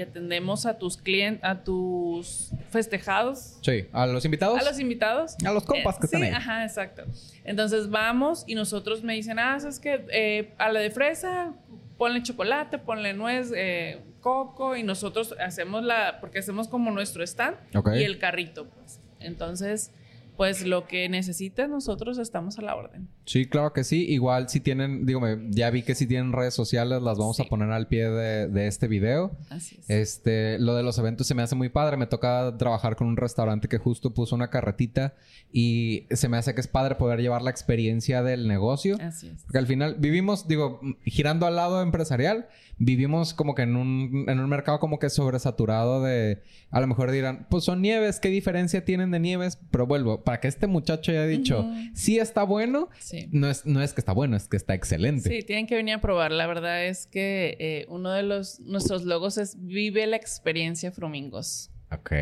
atendemos 0.00 0.64
a 0.64 0.78
tus 0.78 0.96
clientes, 0.96 1.42
a 1.42 1.64
tus 1.64 2.52
festejados. 2.70 3.58
Sí, 3.60 3.86
a 3.92 4.06
los 4.06 4.24
invitados. 4.24 4.60
A 4.60 4.64
los 4.64 4.78
invitados. 4.78 5.34
A 5.44 5.52
los 5.52 5.64
compas 5.64 5.98
que 5.98 6.06
están 6.06 6.22
ahí. 6.22 6.30
Ajá, 6.30 6.62
exacto. 6.62 7.02
Entonces 7.42 7.90
vamos 7.90 8.44
y 8.46 8.54
nosotros 8.54 9.02
me 9.02 9.14
dicen, 9.14 9.40
ah, 9.40 9.58
¿sabes 9.58 9.80
qué? 9.80 10.06
Eh, 10.10 10.54
a 10.58 10.70
la 10.70 10.78
de 10.78 10.92
fresa, 10.92 11.52
ponle 11.98 12.22
chocolate, 12.22 12.78
ponle 12.78 13.12
nuez, 13.12 13.52
eh, 13.56 14.00
coco 14.20 14.76
y 14.76 14.84
nosotros 14.84 15.34
hacemos 15.40 15.82
la, 15.82 16.20
porque 16.20 16.38
hacemos 16.38 16.68
como 16.68 16.92
nuestro 16.92 17.24
stand 17.24 17.56
y 17.96 18.04
el 18.04 18.18
carrito, 18.18 18.68
pues. 18.68 19.00
Entonces, 19.18 19.90
pues 20.36 20.64
lo 20.64 20.86
que 20.86 21.08
necesiten 21.08 21.72
nosotros 21.72 22.18
estamos 22.18 22.60
a 22.60 22.62
la 22.62 22.76
orden. 22.76 23.08
Sí, 23.26 23.46
claro 23.46 23.72
que 23.72 23.82
sí. 23.82 24.06
Igual 24.08 24.48
si 24.48 24.60
tienen, 24.60 25.04
digo, 25.04 25.20
ya 25.50 25.68
vi 25.70 25.82
que 25.82 25.94
si 25.94 26.06
tienen 26.06 26.32
redes 26.32 26.54
sociales 26.54 27.02
las 27.02 27.18
vamos 27.18 27.40
a 27.40 27.44
poner 27.44 27.70
al 27.72 27.88
pie 27.88 28.08
de, 28.08 28.66
este 28.66 28.86
video. 28.86 29.36
Así 29.50 29.76
es. 29.80 29.90
Este, 29.90 30.58
lo 30.60 30.74
de 30.74 30.84
los 30.84 30.96
eventos 30.98 31.26
se 31.26 31.34
me 31.34 31.42
hace 31.42 31.56
muy 31.56 31.68
padre. 31.68 31.96
Me 31.96 32.06
toca 32.06 32.56
trabajar 32.56 32.94
con 32.94 33.08
un 33.08 33.16
restaurante 33.16 33.68
que 33.68 33.78
justo 33.78 34.14
puso 34.14 34.36
una 34.36 34.48
carretita 34.48 35.14
y 35.52 36.06
se 36.10 36.28
me 36.28 36.36
hace 36.36 36.54
que 36.54 36.60
es 36.60 36.68
padre 36.68 36.94
poder 36.94 37.20
llevar 37.20 37.42
la 37.42 37.50
experiencia 37.50 38.22
del 38.22 38.46
negocio. 38.46 38.96
Así 39.00 39.28
es. 39.28 39.42
Porque 39.42 39.58
al 39.58 39.66
final 39.66 39.96
vivimos, 39.98 40.46
digo, 40.46 40.80
girando 41.04 41.46
al 41.46 41.56
lado 41.56 41.82
empresarial, 41.82 42.46
vivimos 42.78 43.32
como 43.32 43.54
que 43.54 43.62
en 43.62 43.76
un, 43.76 44.26
en 44.28 44.38
un 44.38 44.48
mercado 44.48 44.78
como 44.78 44.98
que 44.98 45.08
sobresaturado 45.10 46.02
de, 46.02 46.42
a 46.70 46.80
lo 46.80 46.86
mejor 46.86 47.10
dirán, 47.10 47.46
pues 47.48 47.64
son 47.64 47.80
nieves, 47.80 48.20
¿qué 48.20 48.28
diferencia 48.28 48.84
tienen 48.84 49.10
de 49.10 49.18
nieves? 49.18 49.58
Pero 49.70 49.86
vuelvo, 49.86 50.22
para 50.24 50.40
que 50.40 50.48
este 50.48 50.66
muchacho 50.66 51.10
haya 51.10 51.26
dicho, 51.26 51.66
sí 51.94 52.18
está 52.18 52.42
bueno, 52.42 52.88
No, 53.30 53.48
es, 53.48 53.66
no 53.66 53.82
es 53.82 53.92
que 53.92 54.00
está 54.00 54.12
bueno, 54.12 54.36
es 54.36 54.48
que 54.48 54.56
está 54.56 54.74
excelente. 54.74 55.28
Sí, 55.28 55.42
tienen 55.42 55.66
que 55.66 55.74
venir 55.74 55.94
a 55.94 56.00
probar. 56.00 56.32
La 56.32 56.46
verdad 56.46 56.84
es 56.86 57.06
que 57.06 57.56
eh, 57.58 57.86
uno 57.88 58.10
de 58.10 58.22
los, 58.22 58.60
nuestros 58.60 59.04
logos 59.04 59.38
es 59.38 59.56
Vive 59.58 60.06
la 60.06 60.16
experiencia 60.16 60.92
Frumingos. 60.92 61.70
Ok. 61.90 62.12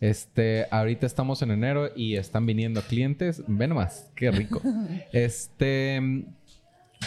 Este, 0.00 0.66
ahorita 0.70 1.06
estamos 1.06 1.40
en 1.42 1.50
enero 1.50 1.90
y 1.94 2.16
están 2.16 2.46
viniendo 2.46 2.82
clientes. 2.82 3.42
Ven 3.46 3.74
más, 3.74 4.10
qué 4.14 4.30
rico. 4.30 4.60
este, 5.12 6.00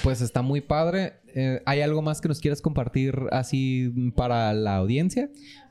pues 0.03 0.21
está 0.21 0.41
muy 0.41 0.61
padre. 0.61 1.13
Eh, 1.35 1.61
¿Hay 1.65 1.81
algo 1.81 2.01
más 2.01 2.21
que 2.21 2.27
nos 2.27 2.39
quieras 2.39 2.61
compartir 2.61 3.15
así 3.31 3.93
para 4.15 4.53
la 4.53 4.77
audiencia? 4.77 5.29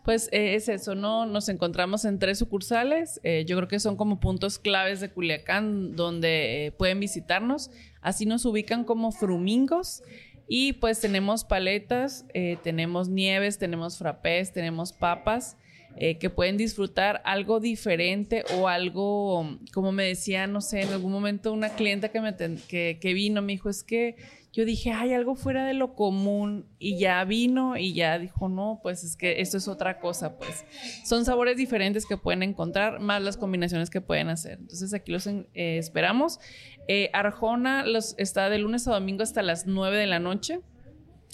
Pues 0.09 0.31
eh, 0.33 0.55
es 0.55 0.71
eso, 0.71 0.95
¿no? 0.95 1.27
Nos 1.27 1.51
encontramos 1.51 2.07
en 2.07 2.19
tres 2.19 2.39
sucursales. 2.39 3.21
Eh, 3.25 3.45
yo 3.47 3.59
creo 3.59 3.69
que 3.69 3.79
son 3.79 3.99
como 3.99 4.21
puntos 4.21 4.59
claves 4.59 5.03
de 5.03 5.11
Culiacán 5.11 5.97
donde 5.97 6.73
pueden 6.79 6.99
visitarnos. 6.99 7.71
Así 8.01 8.25
nos 8.25 8.47
ubican 8.47 8.85
como 8.85 9.13
frumingos. 9.13 10.03
Y 10.49 10.73
pues 10.73 11.01
tenemos 11.01 11.45
paletas, 11.45 12.25
tenemos 12.63 13.11
nieves, 13.11 13.59
tenemos 13.59 13.99
frappés, 13.99 14.51
tenemos 14.55 14.95
papas. 14.95 15.59
que 15.99 16.31
pueden 16.31 16.57
disfrutar 16.57 17.21
algo 17.27 17.61
diferente 17.61 18.45
o 18.57 18.69
algo, 18.69 19.59
como 19.75 19.93
me 19.93 20.05
decía, 20.05 20.47
no 20.47 20.63
sé, 20.63 20.83
en 20.83 20.89
algún 20.89 21.13
momento 21.13 21.53
una 21.53 21.71
clienta 21.71 22.09
que, 22.09 22.21
me 22.23 22.35
que, 22.35 22.99
que 22.99 23.13
vino 23.13 23.43
me 23.43 23.53
dijo, 23.53 23.69
es 23.69 23.83
que 23.83 24.17
yo 24.59 24.65
dije, 24.65 24.91
hay 24.91 25.13
algo 25.13 25.37
fuera 25.37 25.65
de 25.65 25.73
lo 25.73 25.95
común 25.95 26.67
y 26.81 26.99
ya 26.99 27.23
vino 27.23 27.77
y 27.77 27.95
ya 27.95 28.19
dijo, 28.19 28.49
no, 28.49 28.81
pues 28.83 29.05
es 29.05 29.17
que 29.17 29.41
esto 29.41 29.57
es 29.57 29.69
otra 29.69 30.01
cosa, 30.01 30.37
pues 30.37 30.65
son 31.05 31.25
sabores 31.25 31.57
diferentes 31.57 32.05
que 32.07 32.17
pueden 32.17 32.43
encontrar, 32.43 32.99
más 32.99 33.23
las 33.23 33.37
combinaciones 33.37 33.89
que 33.89 34.01
pueden 34.01 34.31
hacer. 34.31 34.59
Entonces 34.59 34.93
aquí 34.95 35.13
los 35.13 35.29
eh, 35.29 35.47
esperamos. 35.55 36.41
Eh, 36.89 37.09
Arjona 37.13 37.87
los, 37.87 38.17
está 38.19 38.51
de 38.51 38.59
lunes 38.59 38.89
a 38.89 38.95
domingo 38.95 39.23
hasta 39.23 39.43
las 39.43 39.69
9 39.69 39.97
de 39.97 40.09
la 40.09 40.19
noche. 40.19 40.59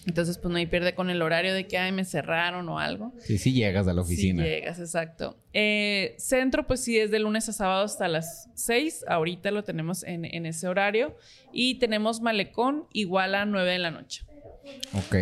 Entonces, 0.07 0.39
pues 0.39 0.53
no 0.53 0.59
hay 0.59 0.67
pierde 0.67 0.95
con 0.95 1.11
el 1.11 1.23
horario 1.23 1.55
de 1.55 1.67
que 1.67 1.79
ay, 1.79 1.93
me 1.93 2.05
cerraron 2.05 2.69
o 2.69 2.79
algo. 2.79 3.13
Sí, 3.19 3.39
sí 3.39 3.53
llegas 3.53 3.89
a 3.89 3.95
la 3.95 4.03
oficina. 4.03 4.43
Sí 4.43 4.49
llegas, 4.49 4.79
exacto. 4.79 5.39
Eh, 5.53 6.15
centro, 6.19 6.67
pues 6.67 6.81
sí, 6.81 6.99
es 6.99 7.11
de 7.11 7.19
lunes 7.19 7.49
a 7.49 7.53
sábado 7.53 7.85
hasta 7.85 8.09
las 8.09 8.51
6. 8.55 9.05
Ahorita 9.09 9.51
lo 9.51 9.65
tenemos 9.65 10.03
en, 10.03 10.25
ese 10.47 10.69
horario. 10.69 11.17
Y 11.53 11.79
tenemos 11.79 12.21
malecón 12.21 12.87
igual 12.93 13.35
a 13.35 13.47
9 13.47 13.71
de 13.71 13.79
la 13.79 13.91
noche. 13.91 14.25
Ok. 14.93 15.17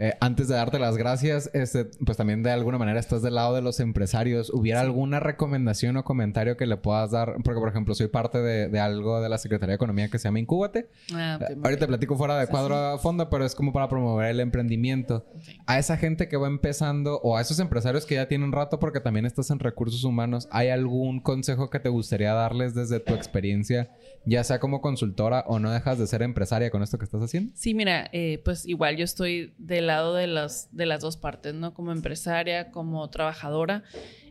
Eh, 0.00 0.14
antes 0.20 0.46
de 0.46 0.54
darte 0.54 0.78
las 0.78 0.96
gracias, 0.96 1.50
este, 1.54 1.86
pues 2.06 2.16
también 2.16 2.44
de 2.44 2.52
alguna 2.52 2.78
manera 2.78 3.00
estás 3.00 3.20
del 3.20 3.34
lado 3.34 3.56
de 3.56 3.62
los 3.62 3.80
empresarios. 3.80 4.48
¿Hubiera 4.50 4.80
alguna 4.80 5.18
recomendación 5.18 5.96
o 5.96 6.04
comentario 6.04 6.56
que 6.56 6.66
le 6.66 6.76
puedas 6.76 7.10
dar? 7.10 7.34
Porque, 7.42 7.58
por 7.58 7.68
ejemplo, 7.68 7.96
soy 7.96 8.06
parte 8.06 8.38
de, 8.38 8.78
algo 8.78 9.20
de 9.20 9.28
la 9.28 9.38
Secretaría 9.38 9.72
de 9.72 9.76
Economía 9.76 10.08
que 10.08 10.18
se 10.20 10.28
llama 10.28 10.38
Incúbate. 10.38 10.88
Ah, 11.12 11.40
eh, 11.40 11.56
ahorita 11.64 11.80
te 11.80 11.86
platico 11.88 12.16
fuera 12.16 12.38
de 12.38 12.46
cuadro 12.46 12.76
a 12.76 12.98
fondo, 12.98 13.28
pero 13.28 13.44
es 13.44 13.56
como 13.56 13.72
para 13.72 13.88
promover 13.88 14.30
el 14.30 14.38
emprendimiento. 14.38 15.26
A 15.66 15.80
esa 15.80 15.96
gente 15.96 16.28
que 16.28 16.36
va 16.36 16.46
empezando 16.46 17.20
o 17.22 17.36
a 17.36 17.40
esos 17.40 17.58
empresarios 17.58 18.06
que 18.06 18.14
ya 18.14 18.28
tienen 18.28 18.52
rato, 18.52 18.78
porque 18.78 19.00
también 19.00 19.26
estás 19.26 19.50
en 19.50 19.58
recursos 19.58 20.04
humanos, 20.04 20.48
¿hay 20.52 20.68
algún 20.68 21.20
consejo 21.20 21.70
que 21.70 21.80
te 21.80 21.88
gustaría 21.88 22.32
darles 22.34 22.72
desde 22.72 23.00
tu 23.00 23.14
experiencia, 23.14 23.90
ya 24.24 24.44
sea 24.44 24.60
como 24.60 24.80
consultora 24.80 25.44
o 25.48 25.58
no 25.58 25.72
dejas 25.72 25.98
de 25.98 26.06
ser 26.06 26.22
empresaria 26.22 26.70
con 26.70 26.84
esto 26.84 26.98
que 26.98 27.04
estás 27.04 27.22
haciendo? 27.22 27.50
Sí, 27.56 27.74
mira, 27.74 28.08
eh, 28.12 28.40
pues 28.44 28.64
igual 28.64 28.96
yo 28.96 29.04
estoy 29.04 29.54
del 29.58 29.87
lado 29.88 30.14
de 30.14 30.28
las, 30.28 30.68
de 30.70 30.86
las 30.86 31.00
dos 31.00 31.16
partes, 31.16 31.54
¿no? 31.54 31.74
Como 31.74 31.90
empresaria, 31.90 32.70
como 32.70 33.10
trabajadora. 33.10 33.82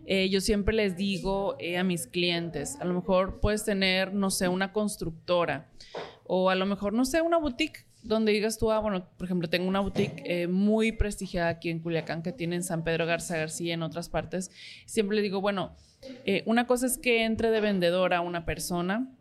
Eh, 0.10 0.30
yo 0.30 0.39
siempre 0.39 0.74
les 0.74 0.96
digo 0.96 1.58
eh, 1.60 1.78
a 1.78 1.84
mis 1.84 2.08
clientes, 2.08 2.78
a 2.80 2.86
lo 2.86 2.93
mejor 2.93 3.41
puedes 3.41 3.65
tener, 3.65 4.13
no 4.13 4.32
sé, 4.32 4.48
una 4.48 4.72
constructora 4.72 5.70
o 6.24 6.50
a 6.50 6.56
lo 6.56 6.65
mejor, 6.65 6.93
no 6.93 7.04
sé, 7.04 7.22
una 7.22 7.38
boutique 7.38 7.86
donde 8.04 8.32
digas 8.32 8.58
tú, 8.58 8.72
ah, 8.72 8.80
bueno, 8.80 9.06
por 9.17 9.26
ejemplo, 9.26 9.50
tengo 9.50 9.67
una 9.67 9.82
boutique 9.82 10.24
eh, 10.26 10.48
muy 10.48 10.93
prestigiada 10.93 11.50
aquí 11.50 11.70
en 11.70 11.80
Culiacán 11.80 12.24
que 12.24 12.32
tiene 12.32 12.56
en 12.56 12.63
San 12.63 12.86
Pedro 12.86 13.06
Garza 13.06 13.36
García, 13.36 13.74
en 13.74 13.84
otras 13.84 14.08
partes. 14.08 14.50
Siempre 14.86 15.17
le 15.17 15.22
digo, 15.22 15.41
bueno, 15.41 15.76
una 16.46 16.67
cosa 16.67 16.86
es 16.86 16.98
que 16.98 17.26
entre 17.26 17.52
de 17.52 17.60
vendedora 17.60 18.22
una 18.22 18.46
persona 18.46 19.12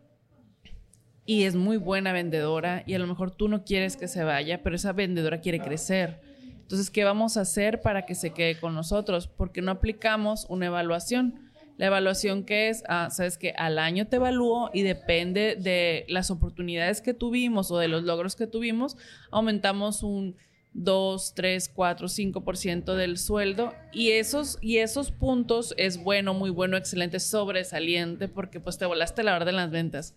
y 1.27 1.43
es 1.43 1.55
muy 1.55 1.75
buena 1.75 2.13
vendedora 2.13 2.83
y 2.87 2.93
a 2.93 2.99
lo 2.99 3.05
mejor 3.05 3.31
tú 3.31 3.49
no 3.49 3.65
quieres 3.65 3.97
que 3.97 4.07
se 4.07 4.23
vaya, 4.23 4.63
pero 4.63 4.77
esa 4.77 4.93
vendedora 4.93 5.41
quiere 5.41 5.59
crecer. 5.59 6.21
Entonces, 6.61 6.89
¿qué 6.89 7.03
vamos 7.03 7.35
a 7.35 7.41
hacer 7.41 7.81
para 7.81 8.05
que 8.05 8.15
se 8.15 8.31
quede 8.31 8.57
con 8.57 8.73
nosotros? 8.73 9.27
Porque 9.27 9.61
no 9.61 9.71
aplicamos 9.71 10.45
una 10.49 10.67
evaluación. 10.67 11.51
La 11.75 11.87
evaluación 11.87 12.45
que 12.45 12.69
es, 12.69 12.83
ah, 12.87 13.09
sabes 13.11 13.37
que 13.37 13.51
al 13.51 13.77
año 13.77 14.07
te 14.07 14.15
evalúo 14.15 14.71
y 14.73 14.83
depende 14.83 15.57
de 15.57 16.05
las 16.07 16.31
oportunidades 16.31 17.01
que 17.01 17.13
tuvimos 17.13 17.71
o 17.71 17.77
de 17.77 17.89
los 17.89 18.03
logros 18.03 18.37
que 18.37 18.47
tuvimos, 18.47 18.95
aumentamos 19.29 20.03
un 20.03 20.37
2, 20.73 21.33
3, 21.35 21.69
4, 21.75 22.07
5% 22.07 22.95
del 22.95 23.17
sueldo 23.17 23.73
y 23.91 24.11
esos, 24.11 24.57
y 24.61 24.77
esos 24.77 25.11
puntos 25.11 25.73
es 25.77 26.01
bueno, 26.01 26.33
muy 26.33 26.51
bueno, 26.51 26.77
excelente, 26.77 27.19
sobresaliente 27.19 28.29
porque 28.29 28.59
pues 28.61 28.77
te 28.77 28.85
volaste 28.85 29.23
la 29.23 29.35
hora 29.35 29.45
de 29.45 29.51
las 29.51 29.69
ventas. 29.69 30.15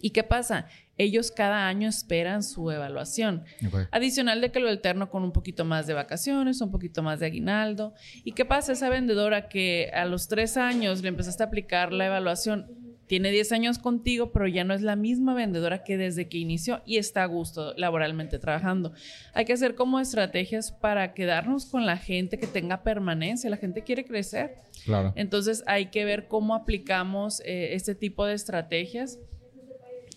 ¿Y 0.00 0.10
qué 0.10 0.22
pasa? 0.22 0.66
Ellos 0.98 1.30
cada 1.30 1.68
año 1.68 1.88
esperan 1.88 2.42
su 2.42 2.70
evaluación. 2.70 3.44
Adicional 3.90 4.40
de 4.40 4.50
que 4.50 4.60
lo 4.60 4.68
alterno 4.68 5.10
con 5.10 5.22
un 5.24 5.32
poquito 5.32 5.64
más 5.64 5.86
de 5.86 5.94
vacaciones, 5.94 6.60
un 6.60 6.70
poquito 6.70 7.02
más 7.02 7.20
de 7.20 7.26
aguinaldo. 7.26 7.92
¿Y 8.24 8.32
qué 8.32 8.44
pasa? 8.44 8.72
Esa 8.72 8.88
vendedora 8.88 9.48
que 9.48 9.90
a 9.92 10.04
los 10.06 10.28
tres 10.28 10.56
años 10.56 11.02
le 11.02 11.08
empezaste 11.08 11.42
a 11.42 11.46
aplicar 11.46 11.92
la 11.92 12.06
evaluación, 12.06 12.66
tiene 13.06 13.30
10 13.30 13.52
años 13.52 13.78
contigo, 13.78 14.32
pero 14.32 14.48
ya 14.48 14.64
no 14.64 14.74
es 14.74 14.82
la 14.82 14.96
misma 14.96 15.34
vendedora 15.34 15.84
que 15.84 15.96
desde 15.96 16.28
que 16.28 16.38
inició 16.38 16.82
y 16.84 16.96
está 16.96 17.22
a 17.22 17.26
gusto 17.26 17.72
laboralmente 17.76 18.38
trabajando. 18.38 18.92
Hay 19.32 19.44
que 19.44 19.52
hacer 19.52 19.74
como 19.74 20.00
estrategias 20.00 20.72
para 20.72 21.14
quedarnos 21.14 21.66
con 21.66 21.86
la 21.86 21.98
gente 21.98 22.38
que 22.38 22.46
tenga 22.46 22.82
permanencia. 22.82 23.48
La 23.48 23.56
gente 23.58 23.82
quiere 23.82 24.04
crecer. 24.04 24.56
Claro. 24.84 25.12
Entonces 25.14 25.62
hay 25.66 25.86
que 25.86 26.04
ver 26.04 26.26
cómo 26.26 26.54
aplicamos 26.54 27.40
eh, 27.44 27.74
este 27.74 27.94
tipo 27.94 28.26
de 28.26 28.34
estrategias 28.34 29.18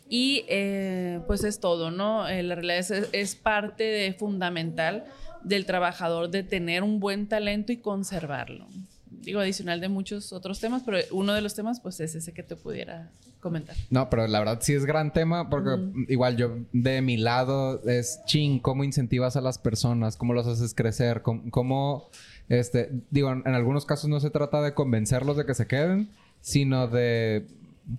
y 0.10 0.44
eh, 0.48 1.22
pues 1.28 1.44
es 1.44 1.60
todo, 1.60 1.92
¿no? 1.92 2.28
Eh, 2.28 2.42
la 2.42 2.56
realidad 2.56 2.80
es, 2.80 2.92
es 3.12 3.36
parte 3.36 3.84
de, 3.84 4.14
fundamental 4.14 5.06
del 5.44 5.66
trabajador 5.66 6.30
de 6.30 6.44
tener 6.44 6.84
un 6.84 7.00
buen 7.00 7.28
talento 7.28 7.72
y 7.72 7.78
conservarlo. 7.78 8.68
Digo, 9.10 9.40
adicional 9.40 9.80
de 9.80 9.90
muchos 9.90 10.34
otros 10.34 10.60
temas, 10.60 10.82
pero 10.84 10.98
uno 11.12 11.34
de 11.34 11.42
los 11.42 11.54
temas 11.54 11.80
pues 11.80 12.00
es 12.00 12.16
ese 12.16 12.34
que 12.34 12.42
te 12.42 12.56
pudiera 12.56 13.12
comentar. 13.40 13.76
No, 13.90 14.10
pero 14.10 14.28
la 14.28 14.40
verdad 14.40 14.60
sí 14.62 14.74
es 14.74 14.86
gran 14.86 15.14
tema 15.14 15.50
porque 15.50 15.78
igual 16.08 16.38
yo 16.38 16.58
de 16.74 17.02
mi 17.02 17.18
lado 17.18 17.82
es 17.88 18.22
ching, 18.26 18.60
cómo 18.60 18.84
incentivas 18.84 19.36
a 19.36 19.42
las 19.42 19.60
personas, 19.60 20.18
cómo 20.18 20.34
los 20.34 20.48
haces 20.48 20.74
crecer, 20.74 21.22
cómo, 21.22 22.10
este, 22.48 22.92
digo, 23.12 23.32
en 23.32 23.48
algunos 23.48 23.86
casos 23.86 24.10
no 24.10 24.20
se 24.20 24.30
trata 24.30 24.62
de 24.62 24.74
convencerlos 24.74 25.38
de 25.38 25.46
que 25.46 25.54
se 25.54 25.68
queden, 25.68 26.10
sino 26.42 26.88
de 26.88 27.46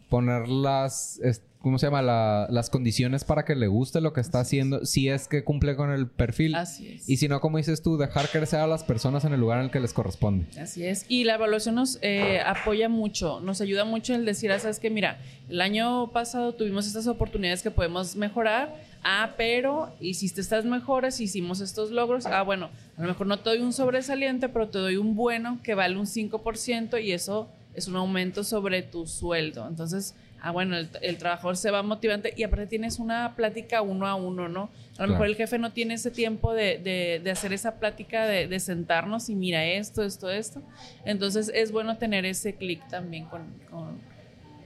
ponerlas, 0.09 1.21
¿cómo 1.61 1.79
se 1.79 1.87
llama? 1.87 2.01
las 2.03 2.71
condiciones 2.71 3.25
para 3.25 3.45
que 3.45 3.55
le 3.55 3.67
guste 3.67 4.01
lo 4.01 4.13
que 4.13 4.21
está 4.21 4.41
haciendo, 4.41 4.85
si 4.85 5.09
es 5.09 5.29
que 5.29 5.45
cumple 5.45 5.77
con 5.77 5.91
el 5.91 6.09
perfil. 6.09 6.55
Así 6.55 6.89
es. 6.89 7.09
Y 7.09 7.17
si 7.19 7.29
no, 7.29 7.41
como 7.41 7.59
dices 7.59 7.83
tú, 7.83 7.97
dejar 7.97 8.29
crecer 8.29 8.61
a 8.61 8.67
las 8.67 8.85
personas 8.85 9.25
en 9.25 9.33
el 9.33 9.41
lugar 9.41 9.59
en 9.59 9.67
el 9.67 9.71
que 9.71 9.81
les 9.81 9.93
corresponde. 9.93 10.47
Así 10.59 10.85
es. 10.85 11.05
Y 11.09 11.25
la 11.25 11.35
evaluación 11.35 11.75
nos 11.75 11.99
eh, 12.03 12.41
apoya 12.45 12.89
mucho, 12.89 13.41
nos 13.41 13.61
ayuda 13.61 13.85
mucho 13.85 14.15
en 14.15 14.25
decir, 14.25 14.51
ah, 14.53 14.59
sabes 14.59 14.81
que 14.81 14.91
mira, 14.91 15.19
el 15.49 15.61
año 15.61 16.11
pasado 16.13 16.55
tuvimos 16.55 16.87
estas 16.87 17.07
oportunidades 17.07 17.63
que 17.63 17.71
podemos 17.71 18.17
mejorar. 18.17 18.91
Ah, 19.03 19.35
pero 19.39 19.95
hiciste 19.99 20.43
estas 20.43 20.65
mejoras, 20.67 21.21
hicimos 21.21 21.61
estos 21.61 21.91
logros. 21.91 22.27
Ah, 22.27 22.43
bueno, 22.43 22.71
a 22.97 23.03
lo 23.03 23.09
mejor 23.09 23.27
no 23.27 23.39
te 23.39 23.51
doy 23.51 23.61
un 23.61 23.73
sobresaliente, 23.73 24.49
pero 24.49 24.69
te 24.69 24.79
doy 24.79 24.97
un 24.97 25.15
bueno 25.15 25.59
que 25.63 25.75
vale 25.75 25.97
un 25.97 26.07
5% 26.07 27.03
y 27.03 27.13
eso 27.13 27.49
es 27.75 27.89
un 27.89 27.97
aumento 27.97 28.45
sobre 28.45 28.83
tu 28.83 29.07
sueldo. 29.07 29.67
Entonces, 29.67 30.15
ah, 30.43 30.51
bueno, 30.51 30.77
el, 30.77 31.19
trabajador 31.19 31.57
se 31.57 31.71
va 31.71 31.83
motivante 31.83 32.33
y 32.37 32.43
aparte 32.43 32.67
tienes 32.67 32.99
una 32.99 33.35
plática 33.37 33.83
uno 33.83 34.07
a 34.07 34.15
uno, 34.15 34.49
¿no? 34.49 34.71
A 34.99 35.07
lo 35.07 35.13
mejor 35.13 35.27
el 35.27 35.37
jefe 35.37 35.59
no 35.59 35.73
tiene 35.73 35.95
ese 35.95 36.11
tiempo 36.11 36.53
de, 36.53 37.23
hacer 37.31 37.53
esa 37.53 37.77
plática, 37.77 38.27
de, 38.27 38.61
sentarnos 38.61 39.31
y 39.31 39.35
mira 39.35 39.65
esto, 39.65 40.03
esto, 40.03 40.31
esto. 40.31 40.63
Entonces, 41.05 41.51
es 41.55 41.73
bueno 41.73 41.97
tener 41.97 42.27
ese 42.27 42.55
clic 42.55 42.87
también 42.89 43.25
con, 43.25 43.43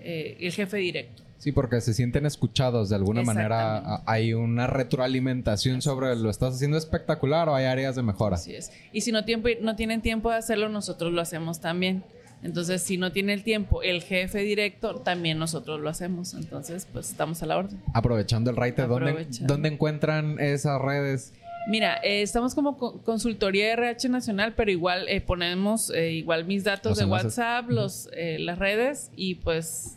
eh, 0.02 0.36
el 0.40 0.52
jefe 0.52 0.78
directo. 0.78 1.22
Sí, 1.38 1.52
porque 1.52 1.80
se 1.82 1.92
sienten 1.92 2.24
escuchados 2.24 2.88
de 2.88 2.96
alguna 2.96 3.22
manera. 3.22 4.02
Hay 4.06 4.32
una 4.32 4.66
retroalimentación 4.66 5.82
sobre 5.82 6.16
lo 6.16 6.30
estás 6.30 6.54
haciendo 6.54 6.78
espectacular 6.78 7.50
o 7.50 7.54
hay 7.54 7.66
áreas 7.66 7.96
de 7.96 8.02
mejora. 8.02 8.36
Así 8.36 8.54
es. 8.54 8.72
Y 8.92 9.02
si 9.02 9.12
no, 9.12 9.26
tiempo, 9.26 9.50
no 9.60 9.76
tienen 9.76 10.00
tiempo 10.00 10.30
de 10.30 10.36
hacerlo, 10.36 10.70
nosotros 10.70 11.12
lo 11.12 11.20
hacemos 11.20 11.60
también. 11.60 12.02
Entonces, 12.44 12.82
si 12.82 12.98
no 12.98 13.10
tiene 13.10 13.32
el 13.32 13.42
tiempo 13.42 13.82
el 13.82 14.02
jefe 14.02 14.40
directo, 14.40 14.96
también 14.96 15.38
nosotros 15.38 15.80
lo 15.80 15.88
hacemos. 15.88 16.34
Entonces, 16.34 16.86
pues 16.92 17.10
estamos 17.10 17.42
a 17.42 17.46
la 17.46 17.56
orden. 17.56 17.80
Aprovechando 17.94 18.50
el 18.50 18.56
raite, 18.56 18.86
¿dónde, 18.86 19.26
¿dónde 19.40 19.70
encuentran 19.70 20.38
esas 20.38 20.80
redes? 20.80 21.32
Mira, 21.66 21.96
eh, 22.02 22.20
estamos 22.20 22.54
como 22.54 22.76
consultoría 22.76 23.72
RH 23.72 24.10
nacional, 24.10 24.52
pero 24.54 24.70
igual 24.70 25.08
eh, 25.08 25.22
ponemos 25.22 25.90
eh, 25.90 26.12
igual 26.12 26.44
mis 26.44 26.64
datos 26.64 26.98
de 26.98 27.06
WhatsApp, 27.06 27.70
los, 27.70 28.10
las 28.14 28.58
redes 28.58 29.10
y 29.16 29.36
pues 29.36 29.96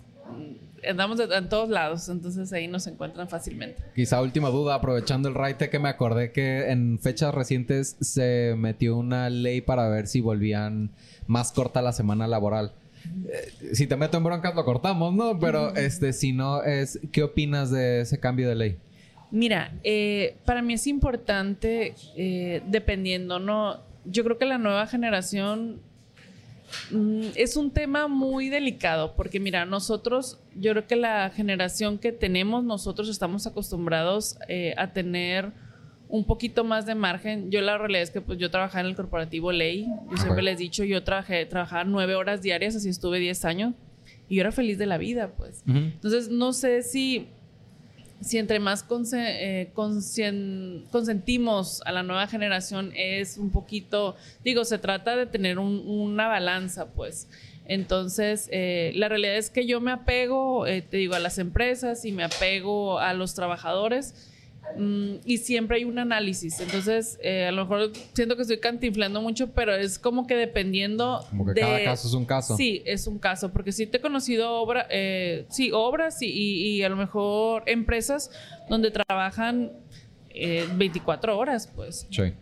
andamos 0.88 1.20
en 1.20 1.50
todos 1.50 1.70
lados, 1.70 2.10
entonces 2.10 2.52
ahí 2.54 2.68
nos 2.68 2.88
encuentran 2.88 3.30
fácilmente. 3.30 3.84
Quizá 3.96 4.22
última 4.22 4.50
duda, 4.50 4.76
aprovechando 4.76 5.30
el 5.30 5.36
raite 5.36 5.70
que 5.70 5.80
me 5.80 5.90
acordé 5.90 6.32
que 6.32 6.70
en 6.70 7.00
fechas 7.00 7.34
recientes 7.34 7.96
se 8.02 8.56
metió 8.58 8.98
una 8.98 9.30
ley 9.30 9.62
para 9.62 9.88
ver 9.90 10.08
si 10.08 10.22
volvían 10.22 10.92
más 11.28 11.52
corta 11.52 11.82
la 11.82 11.94
semana 11.94 12.28
laboral. 12.28 12.74
Eh, 13.30 13.74
si 13.74 13.88
te 13.88 13.96
meto 13.96 14.18
en 14.18 14.24
broncas 14.24 14.56
lo 14.56 14.66
cortamos, 14.66 15.14
¿no? 15.14 15.40
Pero 15.40 15.76
este, 15.76 16.14
si 16.14 16.34
no 16.34 16.64
es, 16.64 17.00
¿qué 17.12 17.24
opinas 17.24 17.72
de 17.72 18.02
ese 18.02 18.20
cambio 18.20 18.50
de 18.50 18.56
ley? 18.56 18.78
Mira, 19.32 19.74
eh, 19.84 20.38
para 20.46 20.62
mí 20.62 20.74
es 20.74 20.88
importante, 20.88 21.96
eh, 22.16 22.62
dependiendo, 22.68 23.40
¿no? 23.40 23.82
Yo 24.06 24.24
creo 24.24 24.38
que 24.38 24.46
la 24.46 24.58
nueva 24.58 24.88
generación 24.88 25.82
es 27.36 27.56
un 27.56 27.72
tema 27.72 28.08
muy 28.08 28.50
delicado, 28.50 29.16
porque 29.16 29.40
mira, 29.40 29.66
nosotros, 29.66 30.40
yo 30.56 30.72
creo 30.72 30.88
que 30.88 30.96
la 30.96 31.30
generación 31.30 31.98
que 31.98 32.12
tenemos, 32.12 32.64
nosotros 32.64 33.10
estamos 33.10 33.48
acostumbrados 33.48 34.38
a 34.78 34.88
tener 34.94 35.52
un 36.10 36.26
poquito 36.26 36.64
más 36.64 36.86
de 36.86 36.96
margen. 36.96 37.52
Yo 37.52 37.62
la 37.62 37.78
realidad 37.78 38.04
es 38.04 38.12
que 38.12 38.22
pues 38.22 38.40
yo 38.40 38.50
trabajaba 38.50 38.82
en 38.82 38.88
el 38.88 38.96
corporativo 38.96 39.52
ley. 39.52 39.88
Yo 40.10 40.18
siempre 40.18 40.42
les 40.42 40.56
he 40.56 40.64
dicho, 40.64 40.84
yo 40.84 41.04
trabajé, 41.04 41.46
trabajaba 41.46 41.84
nueve 41.84 42.16
horas 42.16 42.42
diarias, 42.42 42.76
así 42.76 42.90
estuve 42.90 43.20
diez 43.20 43.44
años. 43.46 43.74
Y 44.30 44.36
yo 44.36 44.42
era 44.42 44.52
feliz 44.52 44.78
de 44.78 44.86
la 44.86 44.98
vida, 44.98 45.34
pues. 45.38 45.64
Entonces, 45.66 46.30
no 46.30 46.54
sé 46.54 46.82
si, 46.84 47.28
si 48.22 48.38
entre 48.38 48.60
más 48.60 48.86
eh, 49.14 49.72
consentimos 50.92 51.82
a 51.86 51.92
la 51.92 52.04
nueva 52.04 52.28
generación 52.28 52.92
es 52.96 53.38
un 53.38 53.52
poquito, 53.52 54.16
digo, 54.44 54.66
se 54.66 54.78
trata 54.78 55.16
de 55.16 55.26
tener 55.26 55.60
una 55.60 56.28
balanza, 56.28 56.88
pues. 56.88 57.28
Entonces, 57.66 58.48
eh, 58.52 58.92
la 58.96 59.10
realidad 59.10 59.36
es 59.36 59.50
que 59.50 59.66
yo 59.66 59.82
me 59.82 59.92
apego, 59.92 60.66
eh, 60.66 60.82
te 60.82 60.98
digo, 60.98 61.16
a 61.16 61.20
las 61.20 61.38
empresas 61.38 62.06
y 62.06 62.12
me 62.12 62.24
apego 62.24 63.00
a 63.00 63.14
los 63.14 63.34
trabajadores 63.34 64.16
Mm, 64.76 65.16
y 65.24 65.38
siempre 65.38 65.78
hay 65.78 65.84
un 65.84 65.98
análisis. 66.00 66.60
Entonces, 66.60 67.18
eh, 67.22 67.46
a 67.46 67.52
lo 67.52 67.64
mejor 67.64 67.92
siento 68.14 68.36
que 68.36 68.42
estoy 68.42 68.60
cantinflando 68.60 69.22
mucho, 69.22 69.52
pero 69.54 69.74
es 69.76 69.98
como 69.98 70.28
que 70.28 70.36
dependiendo. 70.36 71.26
Como 71.30 71.46
que 71.46 71.60
cada 71.60 71.84
caso 71.84 72.08
es 72.08 72.14
un 72.14 72.26
caso. 72.26 72.58
Sí, 72.58 72.82
es 72.86 73.08
un 73.08 73.20
caso. 73.20 73.52
Porque 73.52 73.72
sí 73.72 73.88
te 73.88 73.98
he 73.98 74.02
conocido 74.02 74.54
obra, 74.54 74.88
eh, 74.90 75.46
sí, 75.50 75.72
obras 75.72 76.22
y, 76.22 76.28
y, 76.28 76.84
a 76.84 76.90
lo 76.90 76.96
mejor 76.96 77.64
empresas 77.66 78.32
donde 78.70 78.92
trabajan 78.92 79.72
24 80.76 81.32
eh, 81.32 81.36
horas, 81.36 81.72
pues. 81.74 82.08
Sí. 82.10 82.34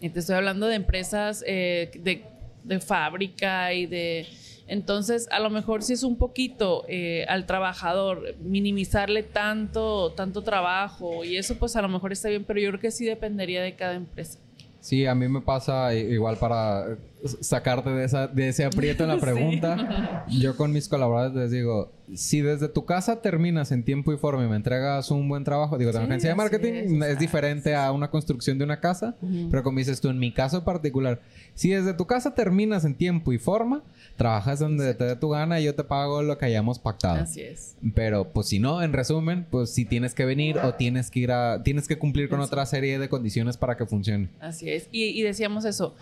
Y 0.00 0.10
te 0.10 0.20
estoy 0.20 0.36
hablando 0.36 0.66
de 0.66 0.76
empresas 0.76 1.42
eh, 1.46 1.90
de, 1.98 2.24
de 2.62 2.80
fábrica 2.80 3.72
y 3.74 3.86
de 3.86 4.26
entonces, 4.68 5.26
a 5.30 5.40
lo 5.40 5.48
mejor 5.48 5.82
si 5.82 5.94
es 5.94 6.02
un 6.02 6.16
poquito 6.16 6.84
eh, 6.88 7.24
al 7.28 7.46
trabajador 7.46 8.36
minimizarle 8.40 9.22
tanto, 9.22 10.12
tanto 10.12 10.42
trabajo 10.42 11.24
y 11.24 11.38
eso 11.38 11.58
pues 11.58 11.74
a 11.74 11.82
lo 11.82 11.88
mejor 11.88 12.12
está 12.12 12.28
bien, 12.28 12.44
pero 12.44 12.60
yo 12.60 12.68
creo 12.68 12.80
que 12.80 12.90
sí 12.90 13.06
dependería 13.06 13.62
de 13.62 13.74
cada 13.74 13.94
empresa. 13.94 14.38
Sí, 14.80 15.06
a 15.06 15.14
mí 15.14 15.26
me 15.26 15.40
pasa 15.40 15.94
igual 15.94 16.36
para 16.36 16.98
sacarte 17.40 17.90
de, 17.90 18.04
esa, 18.04 18.26
de 18.26 18.48
ese 18.48 18.64
aprieto 18.64 19.04
en 19.04 19.08
la 19.08 19.16
pregunta. 19.20 20.26
Yo 20.28 20.56
con 20.56 20.72
mis 20.72 20.88
colaboradores 20.88 21.36
les 21.36 21.50
digo, 21.50 21.92
si 22.14 22.40
desde 22.40 22.68
tu 22.68 22.84
casa 22.84 23.20
terminas 23.20 23.72
en 23.72 23.84
tiempo 23.84 24.12
y 24.12 24.16
forma 24.16 24.44
y 24.44 24.48
me 24.48 24.56
entregas 24.56 25.10
un 25.10 25.28
buen 25.28 25.44
trabajo, 25.44 25.78
digo, 25.78 25.92
de 25.92 25.98
agencia 25.98 26.30
de 26.30 26.36
marketing 26.36 27.02
es, 27.02 27.18
diferente 27.18 27.74
a 27.74 27.92
una 27.92 28.10
construcción 28.10 28.58
de 28.58 28.64
una 28.64 28.80
casa, 28.80 29.16
pero 29.50 29.62
como 29.62 29.78
dices 29.78 30.00
tú, 30.00 30.08
en 30.08 30.18
mi 30.18 30.32
caso 30.32 30.64
particular, 30.64 31.20
si 31.54 31.70
desde 31.70 31.92
tu 31.94 32.06
casa 32.06 32.34
terminas 32.34 32.84
en 32.84 32.94
tiempo 32.94 33.32
y 33.32 33.38
forma, 33.38 33.82
trabajas 34.16 34.60
donde 34.60 34.94
te 34.94 35.04
dé 35.04 35.16
tu 35.16 35.30
gana 35.30 35.60
y 35.60 35.64
yo 35.64 35.74
te 35.74 35.84
pago 35.84 36.22
lo 36.22 36.38
que 36.38 36.46
hayamos 36.46 36.78
pactado. 36.78 37.22
Así 37.22 37.40
es. 37.40 37.76
Pero 37.94 38.32
pues 38.32 38.48
si 38.48 38.58
no, 38.58 38.82
en 38.82 38.92
resumen, 38.92 39.46
pues 39.50 39.70
si 39.70 39.84
tienes 39.84 40.14
que 40.14 40.24
venir 40.24 40.58
o 40.58 40.74
tienes 40.74 41.10
que 41.10 41.20
ir 41.20 41.32
a, 41.32 41.62
tienes 41.62 41.88
que 41.88 41.98
cumplir 41.98 42.28
con 42.28 42.40
otra 42.40 42.64
serie 42.66 42.98
de 42.98 43.08
condiciones 43.08 43.56
para 43.56 43.76
que 43.76 43.86
funcione. 43.86 44.28
Así 44.40 44.70
es. 44.70 44.88
Y, 44.92 45.22
decíamos 45.22 45.64
eso, 45.64 45.94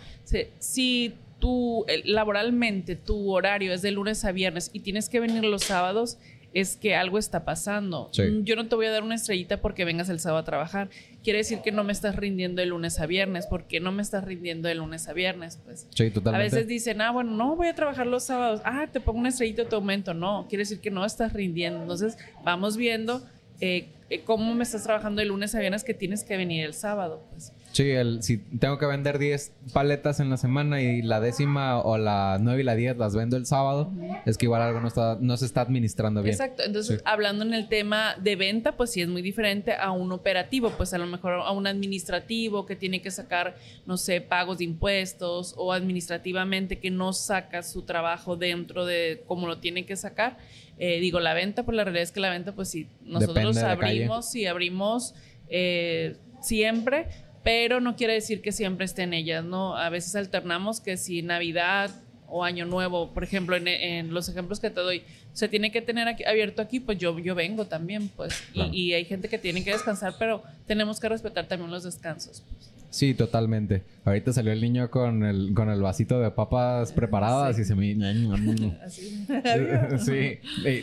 si, 0.59 1.06
tú 1.39 1.85
laboralmente 2.05 2.97
tu 2.97 3.31
horario 3.33 3.73
es 3.73 3.83
de 3.83 3.91
lunes 3.91 4.25
a 4.25 4.33
viernes 4.33 4.71
y 4.73 4.81
tienes 4.81 5.09
que 5.09 5.21
venir 5.21 5.45
los 5.45 5.65
sábados, 5.65 6.19
es 6.57 6.77
que 6.77 6.95
algo 6.95 7.19
está 7.19 7.45
pasando. 7.45 8.11
Mm, 8.17 8.45
yo 8.45 8.57
no 8.57 8.67
te 8.67 8.75
voy 8.77 8.87
a 8.87 8.91
dar 8.91 9.03
una 9.03 9.15
estrellita 9.15 9.61
porque 9.61 9.85
vengas 9.85 10.09
el 10.09 10.21
sábado 10.21 10.41
a 10.41 10.45
trabajar. 10.45 10.89
Quiere 11.23 11.41
decir 11.41 11.59
que 11.61 11.71
no 11.71 11.85
me 11.85 11.93
estás 11.93 12.17
rindiendo 12.17 12.63
de 12.63 12.67
lunes 12.67 12.99
a 12.99 13.05
viernes. 13.05 13.47
¿Por 13.47 13.67
qué 13.67 13.79
no 13.79 13.93
me 13.93 14.01
estás 14.01 14.25
rindiendo 14.25 14.67
de 14.67 14.75
lunes 14.75 15.07
a 15.07 15.13
viernes? 15.13 15.61
Pues 15.63 15.87
sí, 15.91 16.11
totalmente. 16.11 16.47
A 16.47 16.59
veces 16.59 16.67
dicen, 16.67 17.03
ah, 17.03 17.11
bueno, 17.11 17.33
no 17.33 17.57
voy 17.57 17.69
a 17.69 17.75
trabajar 17.75 18.07
los 18.07 18.25
sábados. 18.25 18.63
Ah, 18.65 18.89
te 18.91 19.01
pongo 19.01 19.19
una 19.19 19.29
estrellita, 19.29 19.69
te 19.69 19.75
aumento. 19.75 20.15
No, 20.15 20.47
quiere 20.49 20.63
decir 20.63 20.81
que 20.81 20.91
no 20.91 21.05
estás 21.05 21.35
rindiendo. 21.35 21.83
Entonces, 21.83 22.17
vamos 22.43 22.79
viendo 22.79 23.23
eh, 23.61 23.89
eh, 24.09 24.23
cómo 24.25 24.55
me 24.55 24.63
estás 24.63 24.83
trabajando 24.85 25.21
de 25.21 25.27
lunes 25.27 25.55
a 25.55 25.59
viernes 25.59 25.85
que 25.85 25.93
tienes 25.93 26.25
que 26.25 26.39
venir 26.39 26.65
el 26.65 26.73
sábado. 26.73 27.23
Pues. 27.33 27.53
Sí, 27.77 27.91
el, 27.91 28.23
si 28.23 28.39
tengo 28.39 28.79
que 28.79 28.87
vender 28.87 29.19
10 29.19 29.53
paletas 29.75 30.19
en 30.21 30.31
la 30.31 30.39
semana 30.39 30.81
y 30.81 31.03
la 31.03 31.21
décima 31.21 31.79
o 31.83 31.99
la 31.99 32.39
9 32.41 32.63
y 32.63 32.65
la 32.65 32.75
10 32.75 32.97
las 32.97 33.15
vendo 33.15 33.37
el 33.37 33.45
sábado, 33.45 33.93
es 34.25 34.39
que 34.39 34.47
igual 34.47 34.63
algo 34.63 34.81
no, 34.81 34.89
está, 34.89 35.19
no 35.21 35.37
se 35.37 35.45
está 35.45 35.61
administrando 35.61 36.23
bien. 36.23 36.33
Exacto. 36.33 36.63
Entonces, 36.65 37.03
hablando 37.05 37.45
en 37.45 37.53
el 37.53 37.69
tema 37.69 38.15
de 38.19 38.35
venta, 38.35 38.79
pues 38.79 38.93
sí 38.93 39.03
es 39.03 39.09
muy 39.09 39.21
diferente 39.21 39.75
a 39.75 39.91
un 39.91 40.11
operativo, 40.13 40.71
pues 40.71 40.95
a 40.95 40.99
lo 40.99 41.07
mejor 41.07 41.35
a 41.35 41.51
un 41.51 41.67
administrativo 41.67 42.65
que 42.65 42.77
tiene 42.77 43.03
que 43.03 43.11
sacar, 43.11 43.57
no 43.85 43.99
sé, 43.99 44.23
pagos 44.23 44.57
de 44.57 44.65
impuestos 44.65 45.53
o 45.59 45.75
administrativamente 45.75 46.79
que 46.79 46.91
no 46.91 47.13
saca 47.13 47.63
su 47.63 47.83
trabajo 47.83 48.37
dentro 48.37 48.87
de 48.87 49.23
cómo 49.27 49.47
lo 49.47 49.59
tiene 49.59 49.85
que 49.85 49.97
sacar. 49.97 50.39
Eh, 50.79 50.99
digo, 51.01 51.21
la 51.21 51.35
venta, 51.35 51.63
pues 51.67 51.77
la 51.77 51.85
realidad 51.85 52.05
es 52.05 52.13
que 52.13 52.21
la 52.21 52.31
venta, 52.31 52.55
pues 52.55 52.71
sí, 52.71 52.89
nosotros 53.03 53.59
abrimos 53.59 54.35
y 54.35 54.47
abrimos 54.47 55.15
eh, 55.51 56.17
siempre 56.41 57.09
pero 57.47 57.81
no 57.81 57.95
quiere 57.95 58.15
decir 58.15 58.43
que 58.43 58.51
siempre 58.51 58.87
estén 58.87 59.15
ellas, 59.15 59.45
¿no? 59.45 59.77
A 59.77 59.89
veces 59.89 60.17
alternamos 60.17 60.81
que 60.81 60.97
si 60.97 61.23
Navidad 61.23 61.93
o 62.27 62.43
Año 62.43 62.67
Nuevo, 62.67 63.15
por 63.15 63.23
ejemplo, 63.23 63.55
en, 63.57 64.13
los 64.13 64.29
ejemplos 64.29 64.59
que 64.59 64.69
te 64.69 64.81
doy, 64.81 65.05
se 65.33 65.47
tiene 65.47 65.71
que 65.71 65.81
tener 65.81 66.09
abierto 66.27 66.61
aquí, 66.61 66.81
pues 66.81 66.99
yo, 66.99 67.17
yo 67.21 67.37
vengo 67.37 67.67
también, 67.67 68.09
pues. 68.09 68.43
Y, 68.53 68.63
y, 68.77 68.95
hay 68.95 69.05
gente 69.05 69.29
que 69.29 69.39
tiene 69.39 69.63
que 69.63 69.71
descansar, 69.71 70.17
pero 70.19 70.43
tenemos 70.67 70.99
que 70.99 71.09
respetar 71.09 71.47
también 71.47 71.71
los 71.71 71.85
descansos. 71.85 72.43
Pues. 72.51 72.76
Sí, 72.97 73.13
totalmente. 73.13 73.83
Ahorita 74.07 74.33
salió 74.33 74.53
el 74.53 74.63
niño 74.63 74.91
con 74.91 75.23
el, 75.23 75.53
con 75.53 75.69
el 75.69 75.83
vasito 75.83 76.19
de 76.19 76.31
papas 76.31 76.93
preparadas 76.93 77.59
y 77.59 77.65
se 77.67 77.75
me... 77.75 77.95
sí. 79.99 80.39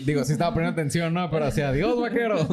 Digo, 0.06 0.23
sí 0.23 0.34
estaba 0.34 0.54
poniendo 0.54 0.80
atención, 0.80 1.12
¿no? 1.12 1.32
Pero 1.32 1.45
así, 1.45 1.62
adiós, 1.62 1.99
vaquero. 1.99 2.38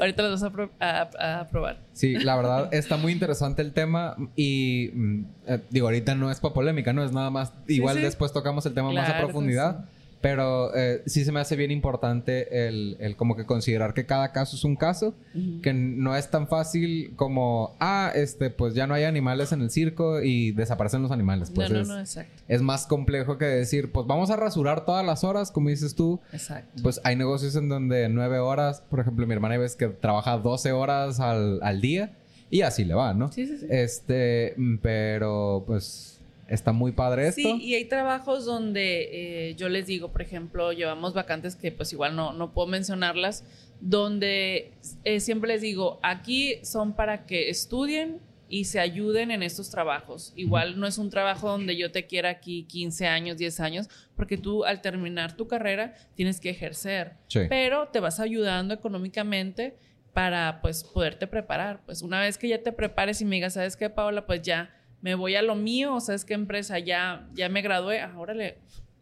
Ahorita 0.00 0.22
los 0.24 0.42
vas 0.42 0.70
a, 0.80 1.48
probar. 1.52 1.78
Sí, 1.92 2.14
la 2.14 2.34
verdad 2.34 2.74
está 2.74 2.96
muy 2.96 3.12
interesante 3.12 3.62
el 3.62 3.70
tema 3.70 4.16
y 4.34 4.90
mm, 4.92 5.24
eh, 5.46 5.60
digo, 5.70 5.86
ahorita 5.86 6.16
no 6.16 6.32
es 6.32 6.40
para 6.40 6.52
polémica, 6.52 6.92
¿no? 6.92 7.04
Es 7.04 7.12
nada 7.12 7.30
más... 7.30 7.52
Igual 7.68 8.02
después 8.02 8.32
tocamos 8.32 8.66
el 8.66 8.74
tema 8.74 8.90
más 8.90 9.08
a 9.08 9.18
profundidad. 9.18 9.84
Pero 10.24 10.74
eh, 10.74 11.02
sí 11.04 11.22
se 11.22 11.32
me 11.32 11.40
hace 11.40 11.54
bien 11.54 11.70
importante 11.70 12.66
el, 12.66 12.96
el, 12.98 13.14
como 13.14 13.36
que 13.36 13.44
considerar 13.44 13.92
que 13.92 14.06
cada 14.06 14.32
caso 14.32 14.56
es 14.56 14.64
un 14.64 14.74
caso, 14.74 15.14
que 15.62 15.74
no 15.74 16.16
es 16.16 16.30
tan 16.30 16.48
fácil 16.48 17.12
como, 17.14 17.76
ah, 17.78 18.10
este, 18.14 18.48
pues 18.48 18.72
ya 18.72 18.86
no 18.86 18.94
hay 18.94 19.04
animales 19.04 19.52
en 19.52 19.60
el 19.60 19.68
circo 19.68 20.22
y 20.22 20.52
desaparecen 20.52 21.02
los 21.02 21.10
animales. 21.10 21.50
Pues 21.54 21.70
no, 21.70 21.78
es, 21.78 21.88
no, 21.88 21.96
no, 21.96 22.00
exacto. 22.00 22.42
Es 22.48 22.62
más 22.62 22.86
complejo 22.86 23.36
que 23.36 23.44
decir, 23.44 23.92
pues 23.92 24.06
vamos 24.06 24.30
a 24.30 24.36
rasurar 24.36 24.86
todas 24.86 25.04
las 25.04 25.24
horas, 25.24 25.50
como 25.50 25.68
dices 25.68 25.94
tú. 25.94 26.22
Exacto. 26.32 26.82
Pues 26.82 27.02
hay 27.04 27.16
negocios 27.16 27.54
en 27.56 27.68
donde 27.68 28.08
nueve 28.08 28.38
horas, 28.38 28.82
por 28.88 29.00
ejemplo, 29.00 29.26
mi 29.26 29.34
hermana 29.34 29.58
ves 29.58 29.76
que 29.76 29.88
trabaja 29.88 30.38
12 30.38 30.72
horas 30.72 31.20
al, 31.20 31.62
al 31.62 31.82
día 31.82 32.16
y 32.48 32.62
así 32.62 32.86
le 32.86 32.94
va, 32.94 33.12
¿no? 33.12 33.30
Sí, 33.30 33.46
sí, 33.46 33.58
sí. 33.58 33.66
Este, 33.68 34.56
pero 34.80 35.64
pues 35.66 36.13
Está 36.48 36.72
muy 36.72 36.92
padre 36.92 37.28
esto. 37.28 37.42
Sí, 37.42 37.58
y 37.60 37.74
hay 37.74 37.86
trabajos 37.86 38.44
donde 38.44 39.48
eh, 39.50 39.54
yo 39.56 39.68
les 39.68 39.86
digo, 39.86 40.12
por 40.12 40.22
ejemplo, 40.22 40.72
llevamos 40.72 41.14
vacantes 41.14 41.56
que 41.56 41.72
pues 41.72 41.92
igual 41.92 42.16
no, 42.16 42.32
no 42.32 42.52
puedo 42.52 42.68
mencionarlas, 42.68 43.44
donde 43.80 44.72
eh, 45.04 45.20
siempre 45.20 45.48
les 45.48 45.62
digo, 45.62 45.98
aquí 46.02 46.56
son 46.62 46.94
para 46.94 47.26
que 47.26 47.50
estudien 47.50 48.20
y 48.48 48.64
se 48.66 48.78
ayuden 48.78 49.30
en 49.30 49.42
estos 49.42 49.70
trabajos. 49.70 50.32
Igual 50.36 50.78
no 50.78 50.86
es 50.86 50.98
un 50.98 51.10
trabajo 51.10 51.48
donde 51.48 51.76
yo 51.76 51.90
te 51.90 52.06
quiera 52.06 52.30
aquí 52.30 52.64
15 52.64 53.06
años, 53.06 53.38
10 53.38 53.60
años, 53.60 53.88
porque 54.16 54.36
tú 54.36 54.64
al 54.64 54.80
terminar 54.80 55.36
tu 55.36 55.48
carrera 55.48 55.94
tienes 56.14 56.40
que 56.40 56.50
ejercer, 56.50 57.14
pero 57.48 57.88
te 57.88 58.00
vas 58.00 58.20
ayudando 58.20 58.74
económicamente 58.74 59.76
para 60.12 60.60
pues 60.62 60.84
poderte 60.84 61.26
preparar. 61.26 61.80
Pues 61.84 62.02
una 62.02 62.20
vez 62.20 62.38
que 62.38 62.48
ya 62.48 62.62
te 62.62 62.72
prepares 62.72 63.20
y 63.20 63.24
me 63.24 63.36
digas, 63.36 63.54
¿sabes 63.54 63.76
qué, 63.76 63.90
Paola? 63.90 64.26
Pues 64.26 64.42
ya 64.42 64.70
me 65.04 65.14
voy 65.14 65.34
a 65.34 65.42
lo 65.42 65.54
mío, 65.54 65.96
o 65.96 66.00
sea, 66.00 66.14
es 66.14 66.24
que 66.24 66.32
empresa 66.32 66.78
ya, 66.78 67.28
ya 67.34 67.50
me 67.50 67.60
gradué, 67.60 68.00
ahora 68.00 68.32
le, 68.32 68.56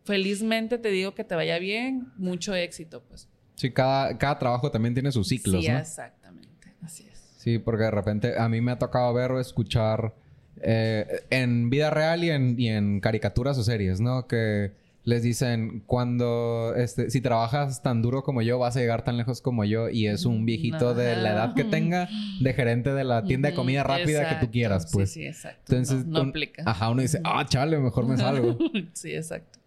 felizmente 0.05 0.77
te 0.77 0.89
digo 0.89 1.15
que 1.15 1.23
te 1.23 1.37
vaya 1.37 1.61
bien, 1.61 2.09
mucho 2.17 2.57
éxito, 2.57 3.05
pues. 3.09 3.29
Sí, 3.55 3.71
cada, 3.71 4.19
cada 4.19 4.37
trabajo 4.37 4.69
también 4.73 4.95
tiene 4.95 5.13
sus 5.13 5.29
ciclos, 5.29 5.65
sí, 5.65 5.71
exactamente, 5.71 6.75
así 6.83 7.07
es. 7.09 7.37
Sí, 7.37 7.61
porque 7.61 7.85
de 7.85 7.93
repente 7.93 8.37
a 8.37 8.49
mí 8.49 8.61
me 8.61 8.73
ha 8.73 8.81
tocado 8.81 9.15
ver 9.15 9.31
o 9.31 9.39
escuchar 9.39 10.13
eh, 10.61 11.23
en 11.31 11.71
vida 11.71 11.91
real 11.91 12.25
y 12.25 12.31
en, 12.31 12.59
y 12.59 12.69
en 12.71 12.99
caricaturas 12.99 13.57
o 13.59 13.63
series, 13.63 14.01
¿no? 14.01 14.27
Que 14.27 14.73
les 15.05 15.23
dicen 15.23 15.83
cuando 15.87 16.75
este 16.77 17.11
si 17.11 17.21
trabajas 17.21 17.83
tan 17.83 18.03
duro 18.03 18.23
como 18.23 18.43
yo 18.43 18.59
vas 18.59 18.77
a 18.77 18.81
llegar 18.81 19.03
tan 19.03 19.17
lejos 19.17 19.41
como 19.41 19.65
yo 19.65 19.89
y 19.89 20.07
es 20.07 20.25
un 20.25 20.47
viejito 20.47 20.95
de 20.95 21.17
la 21.17 21.31
edad 21.33 21.55
que 21.55 21.65
tenga 21.65 22.09
de 22.41 22.55
gerente 22.55 22.93
de 22.93 23.05
la 23.05 23.25
tienda 23.25 23.51
de 23.51 23.55
comida 23.55 23.83
rápida 23.83 24.29
que 24.29 24.47
tú 24.47 24.53
quieras 24.53 24.89
pues 24.93 25.13
sí, 25.13 25.21
sí 25.21 25.27
exacto. 25.27 25.75
Entonces 25.75 26.07
no, 26.07 26.21
aplica. 26.21 26.63
ajá 26.67 26.91
uno 26.91 27.03
dice 27.03 27.21
ah 27.25 27.45
chale 27.49 27.79
mejor 27.79 28.07
me 28.07 28.17
salgo 28.17 28.57
sí 28.93 29.13
exacto. 29.15 29.59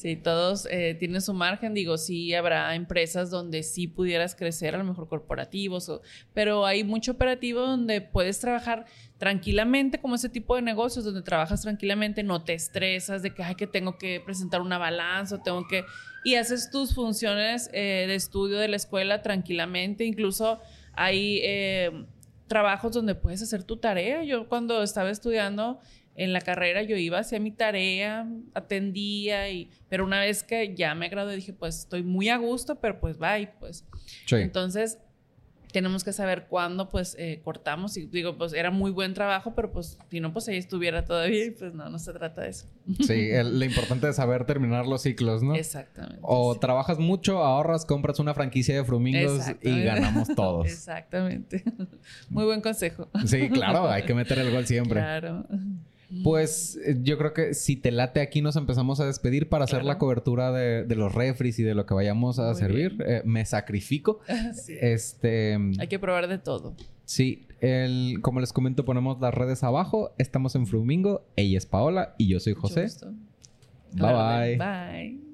Sí, 0.00 0.16
todos 0.16 0.66
eh, 0.70 0.96
tienen 0.98 1.20
su 1.20 1.34
margen. 1.34 1.74
Digo, 1.74 1.98
sí 1.98 2.32
habrá 2.32 2.74
empresas 2.74 3.28
donde 3.28 3.62
sí 3.62 3.86
pudieras 3.86 4.34
crecer, 4.34 4.74
a 4.74 4.78
lo 4.78 4.84
mejor 4.84 5.08
corporativos, 5.08 5.90
o, 5.90 6.00
pero 6.32 6.64
hay 6.64 6.84
mucho 6.84 7.12
operativo 7.12 7.60
donde 7.60 8.00
puedes 8.00 8.40
trabajar 8.40 8.86
tranquilamente, 9.20 10.00
como 10.00 10.14
ese 10.14 10.30
tipo 10.30 10.56
de 10.56 10.62
negocios 10.62 11.04
donde 11.04 11.20
trabajas 11.20 11.60
tranquilamente, 11.60 12.22
no 12.22 12.42
te 12.42 12.54
estresas 12.54 13.22
de 13.22 13.34
que, 13.34 13.42
ay, 13.42 13.54
que 13.54 13.66
tengo 13.66 13.98
que 13.98 14.22
presentar 14.24 14.62
una 14.62 14.78
balanza, 14.78 15.36
o 15.36 15.42
tengo 15.42 15.68
que... 15.68 15.84
Y 16.24 16.36
haces 16.36 16.70
tus 16.70 16.94
funciones 16.94 17.68
eh, 17.74 18.06
de 18.08 18.14
estudio 18.14 18.56
de 18.56 18.68
la 18.68 18.76
escuela 18.76 19.20
tranquilamente. 19.20 20.04
Incluso 20.06 20.58
hay 20.94 21.40
eh, 21.42 22.06
trabajos 22.46 22.92
donde 22.92 23.14
puedes 23.14 23.42
hacer 23.42 23.62
tu 23.62 23.76
tarea. 23.76 24.24
Yo 24.24 24.48
cuando 24.48 24.82
estaba 24.82 25.10
estudiando 25.10 25.80
en 26.16 26.32
la 26.32 26.40
carrera 26.40 26.82
yo 26.82 26.96
iba, 26.96 27.18
hacía 27.18 27.40
mi 27.40 27.50
tarea, 27.50 28.26
atendía, 28.54 29.50
y, 29.50 29.70
pero 29.90 30.04
una 30.04 30.20
vez 30.20 30.42
que 30.42 30.74
ya 30.74 30.94
me 30.94 31.10
gradué 31.10 31.36
dije, 31.36 31.52
pues 31.52 31.80
estoy 31.80 32.02
muy 32.02 32.30
a 32.30 32.38
gusto, 32.38 32.80
pero 32.80 32.98
pues 33.00 33.18
bye, 33.18 33.50
pues. 33.60 33.84
Entonces, 34.30 34.98
tenemos 35.72 36.04
que 36.04 36.12
saber 36.12 36.46
cuándo 36.48 36.88
pues 36.88 37.16
eh, 37.18 37.40
cortamos 37.44 37.96
y 37.96 38.06
digo, 38.06 38.36
pues 38.36 38.52
era 38.52 38.70
muy 38.70 38.90
buen 38.90 39.14
trabajo, 39.14 39.54
pero 39.54 39.72
pues 39.72 39.98
si 40.10 40.20
no, 40.20 40.32
pues 40.32 40.48
ahí 40.48 40.56
estuviera 40.56 41.04
todavía 41.04 41.46
y 41.46 41.50
pues 41.50 41.74
no, 41.74 41.88
no 41.88 41.98
se 41.98 42.12
trata 42.12 42.42
de 42.42 42.50
eso. 42.50 42.66
Sí, 43.06 43.30
lo 43.42 43.64
importante 43.64 44.08
es 44.08 44.16
saber 44.16 44.44
terminar 44.44 44.86
los 44.86 45.02
ciclos, 45.02 45.42
¿no? 45.42 45.54
Exactamente. 45.54 46.20
O 46.22 46.58
trabajas 46.58 46.98
mucho, 46.98 47.44
ahorras, 47.44 47.84
compras 47.84 48.18
una 48.18 48.34
franquicia 48.34 48.74
de 48.74 48.84
frumingos 48.84 49.42
y 49.62 49.82
ganamos 49.82 50.28
todos. 50.34 50.66
Exactamente. 50.70 51.62
Muy 52.28 52.44
buen 52.44 52.60
consejo. 52.60 53.08
Sí, 53.26 53.48
claro, 53.50 53.88
hay 53.88 54.02
que 54.02 54.14
meter 54.14 54.38
el 54.38 54.50
gol 54.50 54.66
siempre. 54.66 55.00
Claro. 55.00 55.46
Pues 56.24 56.78
eh, 56.84 56.98
yo 57.02 57.16
creo 57.18 57.32
que 57.32 57.54
si 57.54 57.76
te 57.76 57.90
late 57.90 58.20
aquí 58.20 58.42
nos 58.42 58.56
empezamos 58.56 59.00
a 59.00 59.06
despedir 59.06 59.48
para 59.48 59.64
hacer 59.64 59.84
la 59.84 59.98
cobertura 59.98 60.52
de, 60.52 60.94
los 60.94 61.14
refris 61.14 61.58
y 61.58 61.62
de 61.62 61.74
lo 61.74 61.86
que 61.86 61.94
vayamos 61.94 62.38
a 62.38 62.54
servir. 62.54 62.96
Eh, 63.06 63.22
me 63.24 63.44
sacrifico. 63.44 64.20
Este. 64.80 65.58
Hay 65.78 65.88
que 65.88 65.98
probar 65.98 66.28
de 66.28 66.38
todo. 66.38 66.74
Sí, 67.04 67.46
el, 67.60 68.18
como 68.22 68.40
les 68.40 68.52
comento, 68.52 68.84
ponemos 68.84 69.20
las 69.20 69.34
redes 69.34 69.62
abajo. 69.62 70.12
Estamos 70.18 70.54
en 70.54 70.66
Flumingo. 70.66 71.24
Ella 71.36 71.58
es 71.58 71.66
Paola 71.66 72.14
y 72.18 72.28
yo 72.28 72.40
soy 72.40 72.54
José. 72.54 72.86
Bye 73.92 74.12
bye. 74.12 74.56
Bye. 74.56 75.29